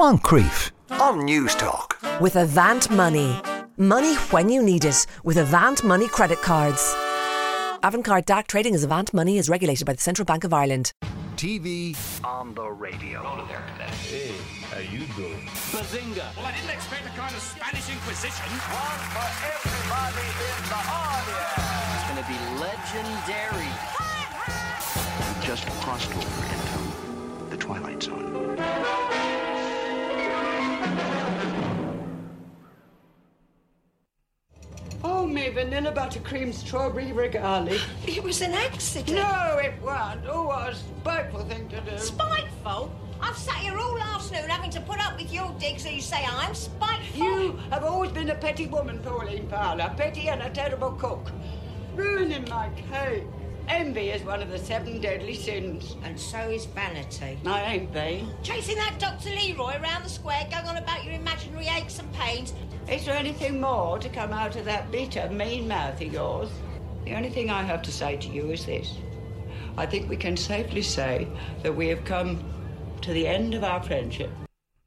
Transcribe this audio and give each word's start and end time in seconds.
Moncrieff 0.00 0.70
on 0.92 1.28
Newstalk. 1.28 2.20
With 2.22 2.36
Avant 2.36 2.90
Money. 2.90 3.38
Money 3.76 4.14
when 4.32 4.48
you 4.48 4.62
need 4.62 4.86
it 4.86 5.06
with 5.24 5.36
Avant 5.36 5.84
Money 5.84 6.08
credit 6.08 6.40
cards. 6.40 6.80
Avantcard 7.82 8.24
DAC 8.24 8.46
trading 8.46 8.74
as 8.74 8.82
Avant 8.82 9.12
Money 9.12 9.36
is 9.36 9.50
regulated 9.50 9.86
by 9.86 9.92
the 9.92 10.00
Central 10.00 10.24
Bank 10.24 10.44
of 10.44 10.54
Ireland. 10.54 10.94
TV 11.36 11.94
on 12.24 12.54
the 12.54 12.70
radio. 12.70 13.20
Hey, 14.08 14.32
how 14.70 14.78
you 14.78 15.04
doing? 15.16 15.44
Bazinga! 15.68 16.34
Well, 16.34 16.46
I 16.46 16.52
didn't 16.52 16.70
expect 16.70 17.04
a 17.04 17.10
kind 17.10 17.34
of 17.34 17.42
Spanish 17.42 17.90
Inquisition. 17.90 18.48
One 18.72 19.00
for 19.12 19.28
everybody 19.52 20.28
in 20.48 20.62
the 20.72 20.80
audience. 20.96 21.60
It's 21.92 22.06
going 22.08 22.22
to 22.24 22.28
be 22.32 22.38
legendary. 22.58 23.72
We 25.28 25.46
just 25.46 25.66
crossed 25.82 26.10
over 26.16 26.44
into 26.54 27.50
the 27.50 27.56
Twilight 27.58 28.02
Zone. 28.02 29.39
Oh, 35.02 35.26
me 35.26 35.48
vanilla 35.48 35.92
buttercream 35.92 36.52
strawberry 36.52 37.12
regali. 37.12 37.78
It 38.06 38.22
was 38.22 38.42
an 38.42 38.52
accident. 38.52 39.16
No, 39.16 39.58
it 39.62 39.74
wasn't. 39.82 40.26
Oh, 40.28 40.44
what 40.44 40.72
a 40.72 40.74
spiteful 40.74 41.44
thing 41.44 41.68
to 41.68 41.80
do. 41.80 41.96
Spiteful? 41.98 42.92
I've 43.22 43.36
sat 43.36 43.56
here 43.56 43.76
all 43.76 43.98
afternoon 43.98 44.48
having 44.48 44.70
to 44.70 44.80
put 44.80 44.98
up 45.04 45.18
with 45.18 45.32
your 45.32 45.54
digs 45.58 45.84
and 45.84 45.94
you 45.94 46.00
say 46.02 46.24
I'm 46.26 46.54
spiteful. 46.54 47.24
You 47.24 47.56
have 47.70 47.84
always 47.84 48.12
been 48.12 48.30
a 48.30 48.34
petty 48.34 48.66
woman, 48.66 48.98
Pauline 48.98 49.48
Fowler. 49.48 49.92
Petty 49.96 50.28
and 50.28 50.42
a 50.42 50.50
terrible 50.50 50.92
cook. 50.92 51.30
Ruining 51.94 52.48
my 52.48 52.68
cake. 52.90 53.24
Envy 53.70 54.10
is 54.10 54.22
one 54.24 54.42
of 54.42 54.50
the 54.50 54.58
seven 54.58 55.00
deadly 55.00 55.34
sins. 55.34 55.96
And 56.02 56.18
so 56.18 56.38
is 56.50 56.64
vanity. 56.66 57.38
I 57.46 57.74
ain't 57.74 57.92
vain. 57.92 58.28
Chasing 58.42 58.74
that 58.74 58.98
Dr. 58.98 59.30
Leroy 59.30 59.80
around 59.80 60.02
the 60.02 60.08
square, 60.08 60.44
going 60.50 60.66
on 60.66 60.76
about 60.76 61.04
your 61.04 61.14
imaginary 61.14 61.68
aches 61.68 62.00
and 62.00 62.12
pains. 62.12 62.52
Is 62.90 63.06
there 63.06 63.14
anything 63.14 63.60
more 63.60 63.96
to 64.00 64.08
come 64.08 64.32
out 64.32 64.56
of 64.56 64.64
that 64.64 64.90
bitter, 64.90 65.30
mean 65.30 65.68
mouth 65.68 66.00
of 66.00 66.12
yours? 66.12 66.50
The 67.04 67.14
only 67.14 67.30
thing 67.30 67.48
I 67.48 67.62
have 67.62 67.82
to 67.82 67.92
say 67.92 68.16
to 68.16 68.28
you 68.28 68.50
is 68.50 68.66
this. 68.66 68.98
I 69.76 69.86
think 69.86 70.10
we 70.10 70.16
can 70.16 70.36
safely 70.36 70.82
say 70.82 71.28
that 71.62 71.72
we 71.74 71.86
have 71.88 72.04
come 72.04 72.42
to 73.02 73.12
the 73.12 73.28
end 73.28 73.54
of 73.54 73.62
our 73.62 73.80
friendship. 73.84 74.30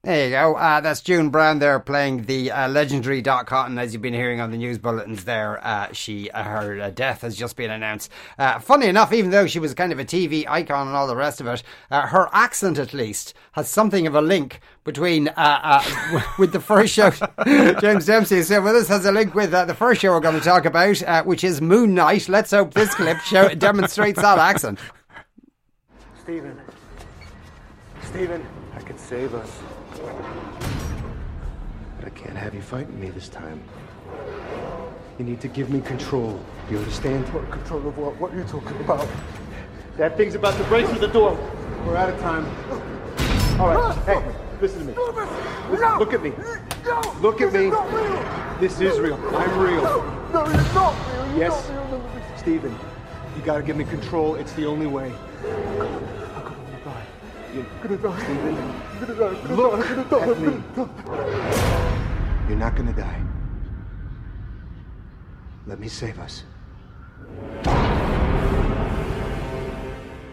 There 0.06 0.26
you 0.26 0.32
go. 0.32 0.56
Uh, 0.56 0.82
that's 0.82 1.00
June 1.00 1.30
Brown 1.30 1.60
there 1.60 1.80
playing 1.80 2.24
the 2.24 2.52
uh, 2.52 2.68
legendary 2.68 3.22
Dot 3.22 3.46
Cotton. 3.46 3.80
As 3.80 3.94
you've 3.94 4.02
been 4.02 4.14
hearing 4.14 4.42
on 4.42 4.52
the 4.52 4.58
news 4.58 4.78
bulletins, 4.78 5.24
there, 5.24 5.66
uh, 5.66 5.94
she 5.94 6.30
uh, 6.32 6.44
her 6.44 6.82
uh, 6.82 6.90
death 6.90 7.22
has 7.22 7.38
just 7.38 7.56
been 7.56 7.72
announced. 7.72 8.12
Uh, 8.38 8.60
funny 8.60 8.88
enough, 8.88 9.14
even 9.14 9.32
though 9.32 9.48
she 9.48 9.60
was 9.60 9.74
kind 9.74 9.94
of 9.94 10.00
a 10.00 10.04
TV 10.04 10.46
icon 10.46 10.88
and 10.88 10.98
all 10.98 11.08
the 11.08 11.16
rest 11.16 11.40
of 11.40 11.48
it, 11.48 11.64
her 11.90 12.28
accent 12.34 12.80
at 12.80 12.94
least 12.94 13.34
has 13.54 13.70
something 13.70 14.06
of 14.06 14.14
a 14.14 14.20
link 14.20 14.60
between 14.84 15.24
with 16.38 16.52
the 16.52 16.62
first 16.62 16.94
show. 16.94 17.10
James 17.80 18.06
Dempsey 18.06 18.44
said, 18.44 18.62
"Well, 18.62 18.74
this 18.74 18.90
has 18.90 19.06
a 19.06 19.12
link 19.14 19.34
with 19.34 19.52
the 19.52 19.74
first 19.74 20.02
show 20.02 20.12
we're 20.12 20.20
going 20.20 20.38
to 20.38 20.42
talk 20.42 20.66
about, 20.66 21.26
which 21.26 21.46
is 21.46 21.62
Moon 21.62 21.96
Knight." 21.96 22.28
Let's 22.28 22.52
hope 22.52 22.74
this 22.74 22.94
clip 22.94 23.20
show 23.20 23.48
demonstrates 23.56 24.20
that 24.20 24.38
accent. 24.38 24.80
Stephen. 26.22 26.60
Stephen, 28.02 28.46
I 28.76 28.82
could 28.82 29.00
save 29.00 29.34
us. 29.34 29.50
But 32.00 32.06
I 32.06 32.10
can't 32.10 32.38
have 32.38 32.54
you 32.54 32.62
fighting 32.62 33.00
me 33.00 33.10
this 33.10 33.30
time. 33.30 33.62
You 35.20 35.26
need 35.26 35.42
to 35.42 35.48
give 35.48 35.70
me 35.70 35.82
control. 35.82 36.40
You 36.70 36.78
understand? 36.78 37.28
What 37.34 37.50
control 37.52 37.88
of 37.88 37.98
what? 37.98 38.16
What 38.18 38.34
are 38.34 38.38
you 38.38 38.44
talking 38.44 38.78
about? 38.82 39.08
That 39.98 40.18
thing's 40.18 40.36
about 40.36 40.58
to 40.58 40.64
break 40.66 40.88
through 40.88 41.00
the 41.00 41.08
door. 41.08 41.38
We're 41.86 41.96
out 41.96 42.10
of 42.10 42.20
time. 42.20 42.46
All 43.60 43.68
right. 43.70 43.96
Hey, 44.06 44.36
listen 44.60 44.80
to 44.80 44.86
me. 44.86 44.94
Listen, 45.70 46.00
look 46.00 46.14
at 46.14 46.24
me. 46.24 46.34
Look 47.22 47.42
at 47.42 47.54
me. 47.54 47.72
This 48.60 48.80
is 48.82 49.00
real. 49.00 49.16
I'm 49.36 49.60
real. 49.60 49.84
No, 50.34 50.46
you're 50.46 50.54
not 50.74 50.96
real. 51.14 51.28
You're 51.30 51.38
Yes. 51.38 51.72
Stephen, 52.38 52.76
you 53.38 53.44
gotta 53.44 53.62
give 53.62 53.78
me 53.78 53.84
control. 53.86 54.36
It's 54.36 54.54
the 54.54 54.66
only 54.66 54.88
way. 54.88 55.14
You're 62.50 62.58
not 62.58 62.76
gonna 62.76 62.94
die. 62.94 63.22
Let 65.68 65.80
me 65.80 65.88
save 65.88 66.20
us. 66.20 66.44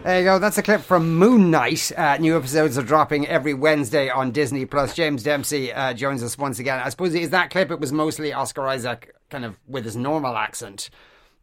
There 0.03 0.17
you 0.17 0.25
go. 0.25 0.39
That's 0.39 0.57
a 0.57 0.63
clip 0.63 0.81
from 0.81 1.13
Moon 1.13 1.51
Knight. 1.51 1.91
Uh, 1.95 2.17
new 2.17 2.35
episodes 2.35 2.75
are 2.75 2.83
dropping 2.83 3.27
every 3.27 3.53
Wednesday 3.53 4.09
on 4.09 4.31
Disney 4.31 4.65
Plus. 4.65 4.95
James 4.95 5.21
Dempsey 5.21 5.71
uh, 5.71 5.93
joins 5.93 6.23
us 6.23 6.39
once 6.39 6.57
again. 6.57 6.79
I 6.83 6.89
suppose 6.89 7.13
is 7.13 7.29
that 7.29 7.51
clip. 7.51 7.69
It 7.69 7.79
was 7.79 7.93
mostly 7.93 8.33
Oscar 8.33 8.67
Isaac, 8.67 9.13
kind 9.29 9.45
of 9.45 9.59
with 9.67 9.85
his 9.85 9.95
normal 9.95 10.35
accent. 10.35 10.89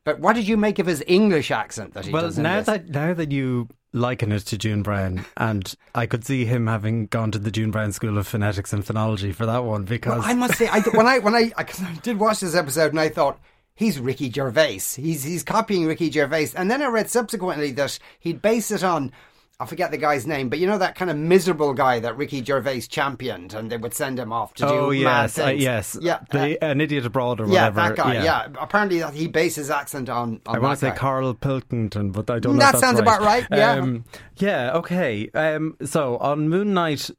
But 0.08 0.20
what 0.20 0.36
did 0.36 0.48
you 0.48 0.56
make 0.56 0.78
of 0.78 0.86
his 0.86 1.04
English 1.06 1.50
accent 1.50 1.92
that 1.92 2.06
he 2.06 2.12
well, 2.12 2.22
does? 2.22 2.38
in 2.38 2.44
now 2.44 2.62
that 2.62 2.88
now 2.88 3.12
that 3.12 3.30
you 3.30 3.68
liken 3.92 4.32
it 4.32 4.40
to 4.46 4.56
June 4.56 4.82
Brown, 4.82 5.26
and 5.36 5.74
I 5.94 6.06
could 6.06 6.24
see 6.24 6.46
him 6.46 6.66
having 6.66 7.08
gone 7.08 7.30
to 7.32 7.38
the 7.38 7.50
June 7.50 7.70
Brown 7.70 7.92
School 7.92 8.16
of 8.16 8.26
Phonetics 8.26 8.72
and 8.72 8.82
Phonology 8.82 9.34
for 9.34 9.44
that 9.44 9.64
one 9.64 9.84
because 9.84 10.20
Well, 10.20 10.26
I 10.26 10.32
must 10.32 10.56
say, 10.56 10.66
I, 10.66 10.80
when 10.80 11.06
I 11.06 11.18
when 11.18 11.34
I, 11.34 11.52
I 11.58 11.66
I 11.82 11.98
did 12.02 12.18
watch 12.18 12.40
this 12.40 12.54
episode 12.54 12.92
and 12.92 12.98
I 12.98 13.10
thought 13.10 13.38
he's 13.74 14.00
Ricky 14.00 14.30
Gervais. 14.30 14.80
He's 14.96 15.24
he's 15.24 15.44
copying 15.44 15.86
Ricky 15.86 16.10
Gervais, 16.10 16.52
and 16.56 16.70
then 16.70 16.80
I 16.80 16.86
read 16.86 17.10
subsequently 17.10 17.70
that 17.72 17.98
he'd 18.18 18.40
base 18.40 18.70
it 18.70 18.82
on. 18.82 19.12
I 19.60 19.66
forget 19.66 19.90
the 19.90 19.98
guy's 19.98 20.24
name, 20.24 20.48
but 20.48 20.60
you 20.60 20.68
know 20.68 20.78
that 20.78 20.94
kind 20.94 21.10
of 21.10 21.16
miserable 21.16 21.74
guy 21.74 21.98
that 21.98 22.16
Ricky 22.16 22.44
Gervais 22.44 22.82
championed, 22.82 23.54
and 23.54 23.68
they 23.68 23.76
would 23.76 23.92
send 23.92 24.16
him 24.16 24.32
off 24.32 24.54
to 24.54 24.66
oh 24.68 24.92
do 24.92 25.02
mad 25.02 25.22
yes, 25.22 25.38
uh, 25.38 25.48
yes, 25.48 25.98
yeah, 26.00 26.20
the, 26.30 26.62
an 26.64 26.80
idiot 26.80 27.04
abroad 27.04 27.40
or 27.40 27.48
yeah, 27.48 27.68
whatever. 27.68 27.88
that 27.88 27.96
guy. 27.96 28.22
Yeah, 28.22 28.48
apparently 28.60 29.00
that 29.00 29.14
he 29.14 29.26
based 29.26 29.56
his 29.56 29.68
accent 29.68 30.08
on. 30.08 30.40
on 30.46 30.56
I 30.56 30.60
want 30.60 30.78
to 30.78 30.86
say 30.86 30.90
guy. 30.90 30.96
Carl 30.96 31.34
Pilkington, 31.34 32.12
but 32.12 32.30
I 32.30 32.38
don't 32.38 32.54
know. 32.54 32.60
That 32.60 32.78
sounds 32.78 33.00
about 33.00 33.20
right, 33.20 33.48
yeah. 33.50 33.72
Um, 33.72 34.04
yeah. 34.36 34.76
Okay. 34.76 35.28
Um, 35.30 35.76
so 35.84 36.18
on 36.18 36.48
Moon 36.48 36.72
Knight, 36.72 37.10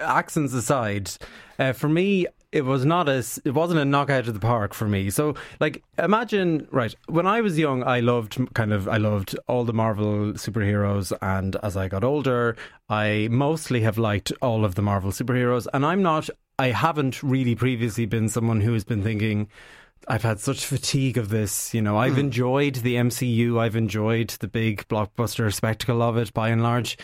accents 0.00 0.54
aside, 0.54 1.10
uh, 1.58 1.74
for 1.74 1.90
me, 1.90 2.26
it 2.54 2.64
was 2.64 2.84
not 2.84 3.08
as 3.08 3.40
it 3.44 3.50
wasn't 3.50 3.80
a 3.80 3.84
knockout 3.84 4.28
of 4.28 4.34
the 4.34 4.40
park 4.40 4.74
for 4.74 4.86
me. 4.86 5.10
So, 5.10 5.34
like, 5.58 5.82
imagine 5.98 6.68
right 6.70 6.94
when 7.08 7.26
I 7.26 7.40
was 7.40 7.58
young, 7.58 7.82
I 7.82 7.98
loved 7.98 8.38
kind 8.54 8.72
of 8.72 8.88
I 8.88 8.96
loved 8.96 9.36
all 9.48 9.64
the 9.64 9.72
Marvel 9.72 10.34
superheroes, 10.34 11.12
and 11.20 11.56
as 11.64 11.76
I 11.76 11.88
got 11.88 12.04
older, 12.04 12.56
I 12.88 13.26
mostly 13.30 13.80
have 13.80 13.98
liked 13.98 14.32
all 14.40 14.64
of 14.64 14.76
the 14.76 14.82
Marvel 14.82 15.10
superheroes, 15.10 15.66
and 15.74 15.84
I'm 15.84 16.00
not. 16.00 16.30
I 16.56 16.68
haven't 16.68 17.24
really 17.24 17.56
previously 17.56 18.06
been 18.06 18.28
someone 18.28 18.60
who 18.60 18.72
has 18.72 18.84
been 18.84 19.02
thinking. 19.02 19.48
I've 20.06 20.22
had 20.22 20.38
such 20.38 20.66
fatigue 20.66 21.18
of 21.18 21.30
this. 21.30 21.74
You 21.74 21.82
know, 21.82 21.96
I've 21.96 22.14
hmm. 22.14 22.20
enjoyed 22.20 22.76
the 22.76 22.94
MCU. 22.94 23.58
I've 23.58 23.74
enjoyed 23.74 24.28
the 24.28 24.48
big 24.48 24.86
blockbuster 24.86 25.52
spectacle 25.52 26.02
of 26.02 26.16
it 26.16 26.32
by 26.32 26.50
and 26.50 26.62
large. 26.62 26.96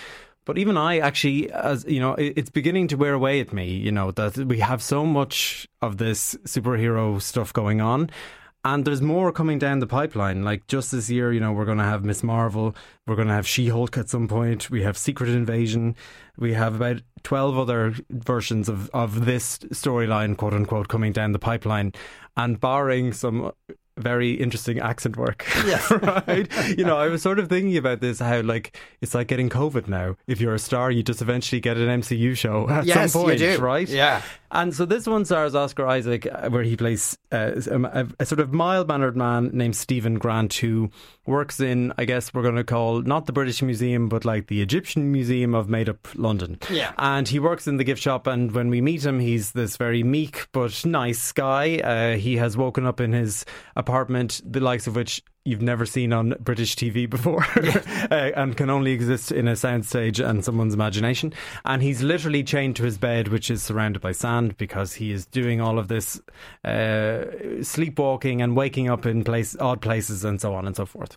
But 0.47 0.59
even 0.59 0.77
I 0.77 0.99
actually, 0.99 1.51
as 1.53 1.85
you 1.87 2.01
know, 2.01 2.15
it's 2.15 2.51
beginning 2.51 2.89
to 2.89 2.97
wear 2.97 3.13
away 3.13 3.41
at 3.41 3.53
me. 3.53 3.71
You 3.71 3.93
know 3.93 4.11
that 4.13 4.37
we 4.37 4.61
have 4.61 4.83
so 4.83 5.05
much 5.05 5.69
of 5.83 5.99
this 5.99 6.35
superhero 6.45 7.21
stuff 7.21 7.53
going 7.53 7.81
on, 7.81 8.11
and 8.65 8.85
there's 8.85 9.03
more 9.03 9.33
coming 9.33 9.59
down 9.59 9.81
the 9.81 9.87
pipeline. 9.87 10.43
Like 10.43 10.67
just 10.67 10.93
this 10.93 11.11
year, 11.11 11.33
you 11.33 11.41
know, 11.41 11.53
we're 11.53 11.67
going 11.67 11.79
to 11.79 11.85
have 11.85 12.05
Miss 12.05 12.23
Marvel, 12.23 12.75
we're 13.07 13.17
going 13.17 13.29
to 13.29 13.35
have 13.35 13.47
She 13.47 13.69
Hulk 13.69 13.97
at 13.99 14.09
some 14.09 14.29
point. 14.29 14.71
We 14.71 14.83
have 14.83 14.97
Secret 14.97 15.29
Invasion. 15.29 15.95
We 16.39 16.55
have 16.55 16.77
about 16.77 17.03
twelve 17.23 17.59
other 17.59 17.95
versions 18.09 18.69
of 18.69 18.89
of 18.91 19.27
this 19.27 19.59
storyline, 19.59 20.37
quote 20.37 20.55
unquote, 20.55 20.89
coming 20.89 21.13
down 21.13 21.33
the 21.33 21.39
pipeline, 21.39 21.93
and 22.37 22.59
barring 22.59 23.13
some 23.13 23.53
very 24.01 24.33
interesting 24.33 24.79
accent 24.81 25.17
work. 25.17 25.47
Yes. 25.67 25.91
right. 26.03 26.49
You 26.77 26.85
know, 26.85 26.97
I 26.97 27.09
was 27.09 27.23
sort 27.23 27.39
of 27.39 27.49
thinking 27.49 27.77
about 27.77 28.01
this 28.01 28.19
how 28.19 28.41
like 28.41 28.77
it's 29.01 29.15
like 29.15 29.29
getting 29.29 29.49
COVID 29.51 29.87
now. 29.89 30.17
If 30.27 30.41
you're 30.41 30.55
a 30.55 30.59
star, 30.59 30.91
you 30.91 31.03
just 31.03 31.23
eventually 31.23 31.61
get 31.61 31.77
an 31.77 32.01
MCU 32.01 32.37
show 32.37 32.69
at 32.71 32.87
Yes, 32.87 33.13
some 33.13 33.21
you 33.23 33.27
point, 33.29 33.39
do. 33.39 33.59
right? 33.59 33.89
Yeah. 33.89 34.23
And 34.53 34.75
so 34.75 34.85
this 34.85 35.07
one 35.07 35.25
stars 35.25 35.55
Oscar 35.55 35.87
Isaac, 35.87 36.27
uh, 36.27 36.49
where 36.49 36.65
he 36.65 36.77
plays 36.77 37.17
uh, 37.31 37.53
a, 37.71 38.09
a 38.19 38.27
sort 38.27 38.41
of 38.41 38.53
mild 38.53 38.89
mannered 38.89 39.17
man 39.17 39.51
named 39.53 39.77
Stephen 39.77 40.15
Grant, 40.15 40.55
who 40.55 40.91
works 41.25 41.61
in, 41.61 41.93
I 41.99 42.05
guess 42.05 42.35
we're 42.35 42.43
going 42.43 42.57
to 42.57 42.65
call 42.65 43.03
not 43.03 43.27
the 43.27 43.33
British 43.33 43.63
Museum, 43.63 44.09
but 44.09 44.25
like 44.25 44.49
the 44.49 44.61
Egyptian 44.61 45.13
Museum 45.13 45.55
of 45.55 45.69
Made 45.69 45.89
Up 45.89 46.09
London. 46.17 46.59
Yeah. 46.69 46.93
And 46.99 47.29
he 47.29 47.39
works 47.39 47.69
in 47.69 47.77
the 47.77 47.85
gift 47.85 48.03
shop. 48.03 48.27
And 48.27 48.51
when 48.51 48.71
we 48.71 48.81
meet 48.81 49.05
him, 49.07 49.21
he's 49.21 49.53
this 49.53 49.77
very 49.77 50.03
meek 50.03 50.49
but 50.51 50.85
nice 50.85 51.31
guy. 51.31 51.77
Uh, 51.77 52.17
he 52.17 52.37
has 52.39 52.57
woken 52.57 52.87
up 52.87 53.01
in 53.01 53.13
his 53.13 53.45
apartment 53.77 53.90
apartment, 53.91 54.41
the 54.45 54.61
likes 54.61 54.87
of 54.87 54.95
which 54.95 55.23
you've 55.45 55.63
never 55.63 55.87
seen 55.87 56.13
on 56.13 56.35
British 56.39 56.77
TV 56.77 57.09
before, 57.09 57.45
uh, 58.11 58.31
and 58.37 58.57
can 58.57 58.71
only 58.71 58.93
exist 58.93 59.33
in 59.33 59.49
a 59.49 59.53
soundstage 59.53 60.25
and 60.25 60.45
someone's 60.45 60.75
imagination. 60.75 61.33
And 61.65 61.83
he's 61.83 62.03
literally 62.03 62.45
chained 62.45 62.77
to 62.77 62.85
his 62.85 62.99
bed, 62.99 63.29
which 63.29 63.51
is 63.51 63.63
surrounded 63.63 64.01
by 64.01 64.13
sand, 64.13 64.57
because 64.59 64.95
he 64.95 65.13
is 65.13 65.27
doing 65.27 65.61
all 65.61 65.79
of 65.79 65.89
this 65.89 66.21
uh, 66.65 67.25
sleepwalking 67.63 68.43
and 68.43 68.55
waking 68.55 68.91
up 68.91 69.07
in 69.07 69.25
place, 69.25 69.57
odd 69.59 69.81
places, 69.81 70.25
and 70.25 70.41
so 70.41 70.55
on 70.55 70.67
and 70.67 70.77
so 70.77 70.87
forth. 70.87 71.17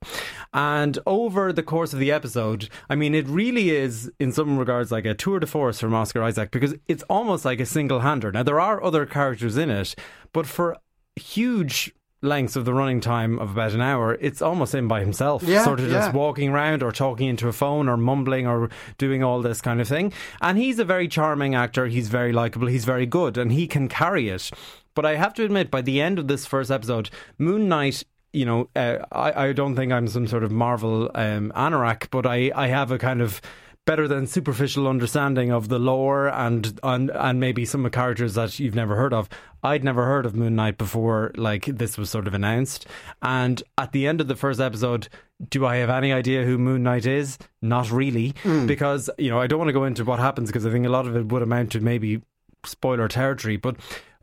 And 0.53 0.97
over 1.05 1.53
the 1.53 1.63
course 1.63 1.93
of 1.93 1.99
the 1.99 2.11
episode, 2.11 2.69
I 2.89 2.95
mean, 2.95 3.13
it 3.13 3.27
really 3.27 3.71
is, 3.71 4.11
in 4.19 4.31
some 4.31 4.57
regards, 4.57 4.91
like 4.91 5.05
a 5.05 5.13
tour 5.13 5.39
de 5.39 5.47
force 5.47 5.79
from 5.79 5.93
Oscar 5.93 6.23
Isaac, 6.23 6.49
because 6.51 6.73
it's 6.87 7.03
almost 7.03 7.45
like 7.45 7.59
a 7.59 7.65
single 7.65 7.99
hander. 7.99 8.31
Now, 8.31 8.43
there 8.43 8.59
are 8.59 8.83
other 8.83 9.05
characters 9.05 9.57
in 9.57 9.69
it, 9.69 9.95
but 10.31 10.47
for 10.47 10.77
huge 11.15 11.93
lengths 12.23 12.55
of 12.55 12.65
the 12.65 12.73
running 12.73 13.01
time 13.01 13.37
of 13.37 13.51
about 13.51 13.73
an 13.73 13.81
hour, 13.81 14.17
it's 14.21 14.41
almost 14.41 14.73
him 14.73 14.87
by 14.87 15.01
himself, 15.01 15.43
Yeah, 15.43 15.63
sort 15.63 15.79
of 15.79 15.87
yeah. 15.87 15.93
just 15.93 16.13
walking 16.13 16.49
around 16.49 16.81
or 16.81 16.91
talking 16.91 17.27
into 17.27 17.47
a 17.47 17.53
phone 17.53 17.87
or 17.89 17.97
mumbling 17.97 18.47
or 18.47 18.69
doing 18.97 19.23
all 19.23 19.41
this 19.41 19.61
kind 19.61 19.79
of 19.81 19.87
thing. 19.87 20.13
And 20.41 20.57
he's 20.57 20.79
a 20.79 20.85
very 20.85 21.07
charming 21.07 21.53
actor. 21.53 21.87
He's 21.87 22.07
very 22.07 22.33
likable. 22.33 22.67
He's 22.67 22.85
very 22.85 23.05
good, 23.05 23.37
and 23.37 23.51
he 23.51 23.67
can 23.67 23.87
carry 23.87 24.29
it. 24.29 24.49
But 24.95 25.05
I 25.05 25.15
have 25.15 25.33
to 25.35 25.43
admit, 25.43 25.69
by 25.69 25.81
the 25.81 26.01
end 26.01 26.17
of 26.17 26.27
this 26.27 26.45
first 26.45 26.71
episode, 26.71 27.09
Moon 27.37 27.67
Knight. 27.67 28.03
You 28.35 28.45
know, 28.45 28.69
uh, 28.75 28.97
I, 29.11 29.49
I 29.49 29.53
don't 29.53 29.75
think 29.75 29.91
I'm 29.91 30.07
some 30.07 30.25
sort 30.25 30.43
of 30.43 30.51
Marvel 30.51 31.11
um, 31.13 31.51
anorak, 31.55 32.09
but 32.09 32.25
I, 32.25 32.51
I 32.55 32.65
have 32.65 32.89
a 32.89 32.97
kind 32.97 33.21
of 33.21 33.39
better 33.85 34.07
than 34.07 34.25
superficial 34.27 34.87
understanding 34.87 35.51
of 35.51 35.67
the 35.67 35.79
lore 35.79 36.27
and 36.27 36.79
and 36.83 37.11
and 37.11 37.39
maybe 37.39 37.65
some 37.65 37.85
of 37.85 37.91
the 37.91 37.95
characters 37.95 38.35
that 38.35 38.59
you've 38.59 38.75
never 38.75 38.95
heard 38.95 39.13
of. 39.13 39.29
I'd 39.61 39.83
never 39.83 40.05
heard 40.05 40.25
of 40.25 40.35
Moon 40.35 40.55
Knight 40.55 40.77
before, 40.77 41.31
like 41.35 41.65
this 41.65 41.97
was 41.97 42.09
sort 42.09 42.27
of 42.27 42.33
announced. 42.33 42.85
And 43.21 43.61
at 43.77 43.91
the 43.91 44.07
end 44.07 44.21
of 44.21 44.27
the 44.27 44.35
first 44.35 44.59
episode, 44.59 45.07
do 45.49 45.65
I 45.65 45.77
have 45.77 45.89
any 45.89 46.11
idea 46.11 46.43
who 46.43 46.57
Moon 46.57 46.83
Knight 46.83 47.05
is? 47.05 47.37
Not 47.61 47.91
really, 47.91 48.33
hmm. 48.43 48.65
because 48.67 49.09
you 49.17 49.29
know 49.29 49.39
I 49.39 49.47
don't 49.47 49.59
want 49.59 49.69
to 49.69 49.73
go 49.73 49.85
into 49.85 50.05
what 50.05 50.19
happens 50.19 50.49
because 50.49 50.65
I 50.65 50.71
think 50.71 50.85
a 50.85 50.89
lot 50.89 51.07
of 51.07 51.15
it 51.15 51.27
would 51.27 51.41
amount 51.41 51.71
to 51.73 51.79
maybe 51.79 52.21
spoiler 52.65 53.07
territory. 53.07 53.57
But 53.57 53.77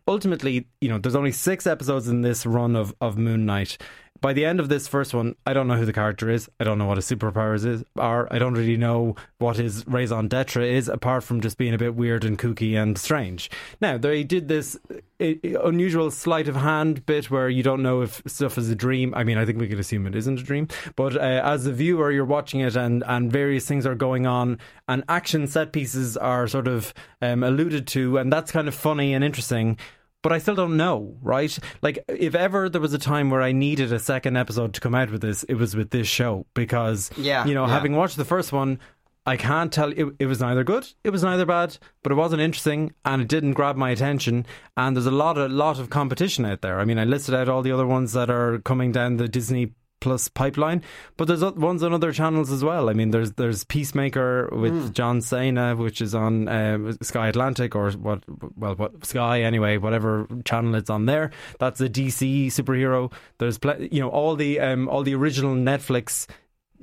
ultimately, 0.09 0.67
you 0.81 0.89
know, 0.89 0.99
there's 0.99 1.15
only 1.15 1.33
six 1.33 1.67
episodes 1.67 2.09
in 2.09 2.23
this 2.23 2.47
run 2.47 2.77
of, 2.77 2.95
of 3.01 3.17
Moon 3.17 3.47
Knight. 3.47 3.79
By 4.20 4.34
the 4.34 4.44
end 4.44 4.61
of 4.61 4.69
this 4.69 4.87
first 4.87 5.14
one, 5.14 5.34
I 5.46 5.55
don't 5.55 5.67
know 5.67 5.76
who 5.76 5.87
the 5.87 5.93
character 5.93 6.28
is. 6.28 6.49
I 6.61 6.64
don't 6.64 6.78
know 6.78 6.87
what 6.87 6.99
his 6.99 7.06
superpowers 7.06 7.64
is 7.64 7.84
are. 7.96 8.28
I 8.31 8.38
don't 8.38 8.55
really 8.55 8.76
know 8.76 9.17
what 9.38 9.56
his 9.56 9.87
raison 9.87 10.28
d'etre 10.28 10.75
is, 10.75 10.88
apart 10.88 11.25
from 11.25 11.40
just 11.40 11.56
being 11.56 11.72
a 11.72 11.78
bit 11.78 11.94
weird 11.94 12.25
and 12.25 12.38
kooky 12.38 12.81
and 12.81 12.99
strange. 12.99 13.50
Now 13.81 13.96
they 13.96 14.22
did 14.22 14.49
this 14.49 14.78
uh, 15.20 15.32
unusual 15.64 16.11
sleight 16.11 16.49
of 16.49 16.56
hand 16.56 17.06
bit 17.06 17.31
where 17.31 17.49
you 17.49 17.62
don't 17.62 17.82
know 17.82 18.02
if 18.02 18.22
stuff 18.26 18.58
is 18.58 18.69
a 18.69 18.75
dream. 18.75 19.14
I 19.14 19.25
mean, 19.25 19.38
I 19.38 19.46
think 19.46 19.58
we 19.58 19.69
could 19.69 19.81
assume 19.81 20.06
it 20.06 20.14
isn't 20.14 20.40
a 20.40 20.43
dream, 20.43 20.69
but 20.96 21.16
uh, 21.16 21.20
as 21.20 21.66
a 21.66 21.73
viewer, 21.73 22.11
you're 22.11 22.25
watching 22.25 22.61
it 22.61 22.76
and 22.76 23.02
and 23.06 23.32
various 23.32 23.66
things 23.66 23.87
are 23.87 23.94
going 23.94 24.26
on, 24.26 24.58
and 24.87 25.02
action 25.08 25.46
set 25.46 25.73
pieces 25.73 26.16
are 26.19 26.46
sort 26.46 26.69
of 26.69 26.93
um, 27.23 27.43
alluded 27.43 27.87
to, 27.88 28.19
and 28.19 28.31
that's 28.31 28.52
kind 28.52 28.69
of 28.69 28.75
funny 28.75 29.14
and 29.14 29.25
interesting 29.25 29.78
but 30.22 30.32
I 30.32 30.38
still 30.38 30.55
don't 30.55 30.76
know, 30.76 31.17
right? 31.22 31.56
Like, 31.82 31.99
if 32.08 32.34
ever 32.34 32.69
there 32.69 32.81
was 32.81 32.93
a 32.93 32.99
time 32.99 33.31
where 33.31 33.43
I 33.43 33.52
needed 33.52 33.93
a 33.93 33.99
second 33.99 34.37
episode 34.37 34.75
to 34.75 34.81
come 34.81 34.94
out 34.94 35.11
with 35.11 35.22
this, 35.22 35.43
it 35.44 35.55
was 35.55 35.75
with 35.75 35.90
this 35.90 36.06
show 36.06 36.46
because, 36.55 37.11
Yeah, 37.17 37.46
you 37.46 37.55
know, 37.55 37.67
yeah. 37.67 37.72
having 37.72 37.94
watched 37.96 38.17
the 38.17 38.25
first 38.25 38.52
one, 38.52 38.78
I 39.26 39.37
can't 39.37 39.72
tell 39.72 39.93
it, 39.93 40.14
it 40.19 40.26
was 40.26 40.40
neither 40.40 40.64
good, 40.64 40.88
it 41.05 41.11
was 41.11 41.22
neither 41.22 41.44
bad, 41.44 41.76
but 42.02 42.11
it 42.11 42.17
wasn't 42.17 42.40
interesting 42.43 42.93
and 43.05 43.20
it 43.22 43.28
didn't 43.28 43.52
grab 43.52 43.76
my 43.76 43.90
attention. 43.90 44.46
And 44.76 44.96
there's 44.96 45.06
a 45.06 45.11
lot, 45.11 45.37
a 45.38 45.46
lot 45.49 45.78
of 45.78 45.90
competition 45.90 46.44
out 46.46 46.62
there. 46.62 46.81
I 46.81 46.84
mean, 46.84 46.99
I 46.99 47.05
listed 47.05 47.34
out 47.34 47.49
all 47.49 47.62
the 47.62 47.73
other 47.73 47.87
ones 47.87 48.12
that 48.14 48.31
are 48.31 48.58
coming 48.61 48.93
down 48.93 49.19
the 49.19 49.28
Disney 49.28 49.73
Plus 50.00 50.29
pipeline, 50.29 50.82
but 51.19 51.29
there's 51.29 51.43
ones 51.43 51.82
on 51.82 51.93
other 51.93 52.11
channels 52.12 52.50
as 52.50 52.64
well. 52.64 52.88
I 52.88 52.94
mean, 52.94 53.11
there's 53.11 53.32
there's 53.32 53.64
Peacemaker 53.64 54.49
with 54.52 54.73
Hmm. 54.73 54.93
John 54.93 55.20
Cena, 55.20 55.76
which 55.76 56.00
is 56.00 56.14
on 56.14 56.49
uh, 56.49 56.93
Sky 57.02 57.29
Atlantic 57.29 57.76
or 57.76 57.91
what? 57.93 58.23
Well, 58.56 58.76
what 58.76 59.05
Sky 59.05 59.43
anyway, 59.43 59.76
whatever 59.76 60.26
channel 60.47 60.75
it's 60.75 60.88
on 60.91 61.05
there. 61.06 61.31
That's 61.58 61.81
a 61.82 61.88
DC 61.88 62.47
superhero. 62.47 63.12
There's 63.38 63.58
pl- 63.58 63.82
you 63.82 64.00
know 64.00 64.08
all 64.08 64.37
the 64.37 64.58
um, 64.61 64.88
all 64.88 65.02
the 65.02 65.14
original 65.14 65.55
Netflix. 65.55 66.26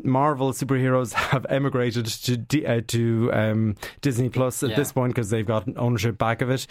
Marvel 0.03 0.51
superheroes 0.53 1.13
have 1.31 1.47
emigrated 1.49 2.05
to 2.05 2.37
D- 2.37 2.67
uh, 2.67 2.81
to 2.89 3.31
um, 3.33 3.75
Disney 4.01 4.29
Plus 4.29 4.61
at 4.61 4.69
Yeah. 4.69 4.75
this 4.75 4.91
point 4.91 5.15
because 5.15 5.31
they've 5.31 5.43
got 5.43 5.67
ownership 5.75 6.19
back 6.19 6.43
of 6.43 6.51
it. 6.51 6.67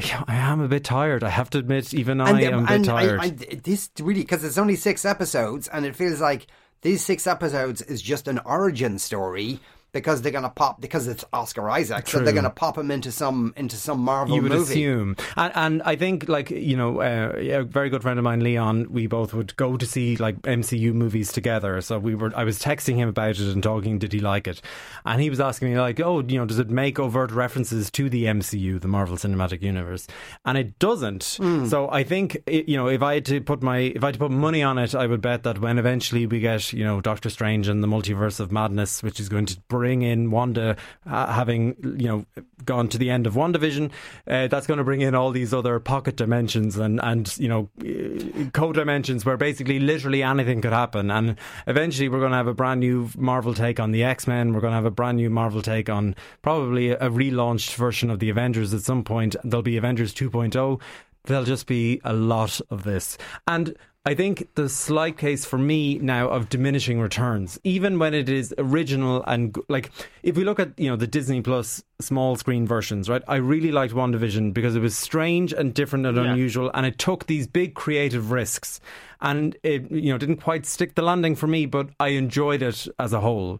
Yeah, 0.00 0.24
I 0.26 0.34
am 0.36 0.60
a 0.60 0.66
bit 0.66 0.82
tired. 0.82 1.22
I 1.22 1.28
have 1.28 1.50
to 1.50 1.58
admit, 1.58 1.94
even 1.94 2.20
I 2.20 2.40
am 2.42 2.64
a 2.64 2.66
bit 2.66 2.84
tired. 2.84 3.20
I, 3.20 3.24
I, 3.26 3.30
this 3.30 3.90
really 4.00 4.22
because 4.22 4.42
it's 4.42 4.58
only 4.58 4.74
six 4.74 5.04
episodes, 5.04 5.68
and 5.68 5.86
it 5.86 5.94
feels 5.94 6.20
like 6.20 6.48
these 6.82 7.04
six 7.04 7.26
episodes 7.26 7.80
is 7.80 8.02
just 8.02 8.26
an 8.26 8.40
origin 8.44 8.98
story 8.98 9.60
because 9.94 10.20
they're 10.20 10.32
gonna 10.32 10.50
pop 10.50 10.80
because 10.80 11.06
it's 11.06 11.24
Oscar 11.32 11.70
Isaac, 11.70 12.06
so 12.08 12.18
they're 12.18 12.34
gonna 12.34 12.50
pop 12.50 12.76
him 12.76 12.90
into 12.90 13.10
some 13.10 13.54
into 13.56 13.76
some 13.76 14.00
Marvel 14.00 14.36
you 14.36 14.42
would 14.42 14.52
movie. 14.52 14.74
assume, 14.74 15.16
and, 15.36 15.52
and 15.54 15.82
I 15.84 15.96
think 15.96 16.28
like 16.28 16.50
you 16.50 16.76
know, 16.76 17.00
uh, 17.00 17.32
a 17.36 17.62
very 17.62 17.88
good 17.88 18.02
friend 18.02 18.18
of 18.18 18.24
mine, 18.24 18.40
Leon. 18.40 18.88
We 18.90 19.06
both 19.06 19.32
would 19.32 19.56
go 19.56 19.76
to 19.76 19.86
see 19.86 20.16
like 20.16 20.42
MCU 20.42 20.92
movies 20.92 21.32
together. 21.32 21.80
So 21.80 21.98
we 21.98 22.14
were. 22.14 22.32
I 22.36 22.44
was 22.44 22.58
texting 22.58 22.96
him 22.96 23.08
about 23.08 23.38
it 23.38 23.52
and 23.52 23.62
talking. 23.62 23.98
Did 23.98 24.12
he 24.12 24.20
like 24.20 24.46
it? 24.46 24.60
And 25.06 25.22
he 25.22 25.30
was 25.30 25.40
asking 25.40 25.70
me 25.70 25.78
like, 25.78 26.00
oh, 26.00 26.20
you 26.20 26.38
know, 26.38 26.44
does 26.44 26.58
it 26.58 26.68
make 26.68 26.98
overt 26.98 27.30
references 27.30 27.90
to 27.92 28.10
the 28.10 28.24
MCU, 28.24 28.80
the 28.80 28.88
Marvel 28.88 29.16
Cinematic 29.16 29.62
Universe? 29.62 30.08
And 30.44 30.58
it 30.58 30.78
doesn't. 30.80 31.38
Hmm. 31.38 31.66
So 31.66 31.88
I 31.88 32.02
think 32.02 32.36
it, 32.46 32.68
you 32.68 32.76
know, 32.76 32.88
if 32.88 33.02
I 33.02 33.14
had 33.14 33.24
to 33.26 33.40
put 33.40 33.62
my 33.62 33.78
if 33.78 34.02
I 34.02 34.08
had 34.08 34.14
to 34.14 34.20
put 34.20 34.32
money 34.32 34.62
on 34.62 34.76
it, 34.76 34.94
I 34.94 35.06
would 35.06 35.20
bet 35.20 35.44
that 35.44 35.60
when 35.60 35.78
eventually 35.78 36.26
we 36.26 36.40
get 36.40 36.72
you 36.72 36.84
know 36.84 37.00
Doctor 37.00 37.30
Strange 37.30 37.68
and 37.68 37.80
the 37.82 37.88
Multiverse 37.88 38.40
of 38.40 38.50
Madness, 38.50 39.00
which 39.02 39.20
is 39.20 39.28
going 39.28 39.46
to 39.46 39.60
bring 39.68 39.83
in 40.02 40.30
Wanda 40.30 40.76
uh, 41.06 41.32
having 41.32 41.76
you 41.98 42.08
know 42.08 42.26
gone 42.64 42.88
to 42.88 42.98
the 42.98 43.10
end 43.10 43.26
of 43.26 43.34
WandaVision, 43.34 43.90
uh, 44.26 44.46
that's 44.48 44.66
going 44.66 44.78
to 44.78 44.84
bring 44.84 45.00
in 45.00 45.14
all 45.14 45.30
these 45.30 45.52
other 45.52 45.78
pocket 45.80 46.16
dimensions 46.16 46.76
and 46.76 47.00
and 47.02 47.36
you 47.38 47.48
know 47.48 47.68
uh, 47.80 48.50
co-dimensions 48.52 49.24
where 49.24 49.36
basically 49.36 49.78
literally 49.78 50.22
anything 50.22 50.60
could 50.60 50.72
happen. 50.72 51.10
And 51.10 51.36
eventually 51.66 52.08
we're 52.08 52.20
going 52.20 52.32
to 52.32 52.36
have 52.36 52.46
a 52.46 52.54
brand 52.54 52.80
new 52.80 53.10
Marvel 53.16 53.54
take 53.54 53.80
on 53.80 53.90
the 53.90 54.04
X-Men. 54.04 54.52
We're 54.52 54.60
going 54.60 54.72
to 54.72 54.76
have 54.76 54.84
a 54.84 54.90
brand 54.90 55.16
new 55.16 55.30
Marvel 55.30 55.62
take 55.62 55.88
on 55.88 56.14
probably 56.42 56.90
a 56.90 57.10
relaunched 57.10 57.74
version 57.74 58.10
of 58.10 58.18
the 58.18 58.30
Avengers 58.30 58.72
at 58.74 58.82
some 58.82 59.04
point. 59.04 59.36
There'll 59.44 59.62
be 59.62 59.76
Avengers 59.76 60.14
2.0 60.14 60.80
there'll 61.26 61.44
just 61.44 61.66
be 61.66 62.00
a 62.04 62.12
lot 62.12 62.60
of 62.70 62.84
this. 62.84 63.16
And 63.46 63.76
I 64.06 64.14
think 64.14 64.54
the 64.54 64.68
slight 64.68 65.16
case 65.16 65.46
for 65.46 65.56
me 65.56 65.98
now 65.98 66.28
of 66.28 66.50
diminishing 66.50 67.00
returns, 67.00 67.58
even 67.64 67.98
when 67.98 68.12
it 68.12 68.28
is 68.28 68.54
original 68.58 69.24
and 69.26 69.56
like, 69.70 69.90
if 70.22 70.36
we 70.36 70.44
look 70.44 70.60
at 70.60 70.78
you 70.78 70.90
know 70.90 70.96
the 70.96 71.06
Disney 71.06 71.40
Plus 71.40 71.82
small 72.00 72.36
screen 72.36 72.66
versions, 72.66 73.08
right? 73.08 73.22
I 73.26 73.36
really 73.36 73.72
liked 73.72 73.94
WandaVision 73.94 74.52
because 74.52 74.76
it 74.76 74.80
was 74.80 74.94
strange 74.96 75.54
and 75.54 75.72
different 75.72 76.04
and 76.04 76.18
unusual, 76.18 76.70
and 76.74 76.84
it 76.84 76.98
took 76.98 77.26
these 77.26 77.46
big 77.46 77.74
creative 77.74 78.30
risks, 78.30 78.78
and 79.22 79.56
it 79.62 79.90
you 79.90 80.12
know 80.12 80.18
didn't 80.18 80.36
quite 80.36 80.66
stick 80.66 80.96
the 80.96 81.02
landing 81.02 81.34
for 81.34 81.46
me, 81.46 81.64
but 81.64 81.88
I 81.98 82.08
enjoyed 82.08 82.60
it 82.60 82.86
as 82.98 83.14
a 83.14 83.20
whole. 83.20 83.58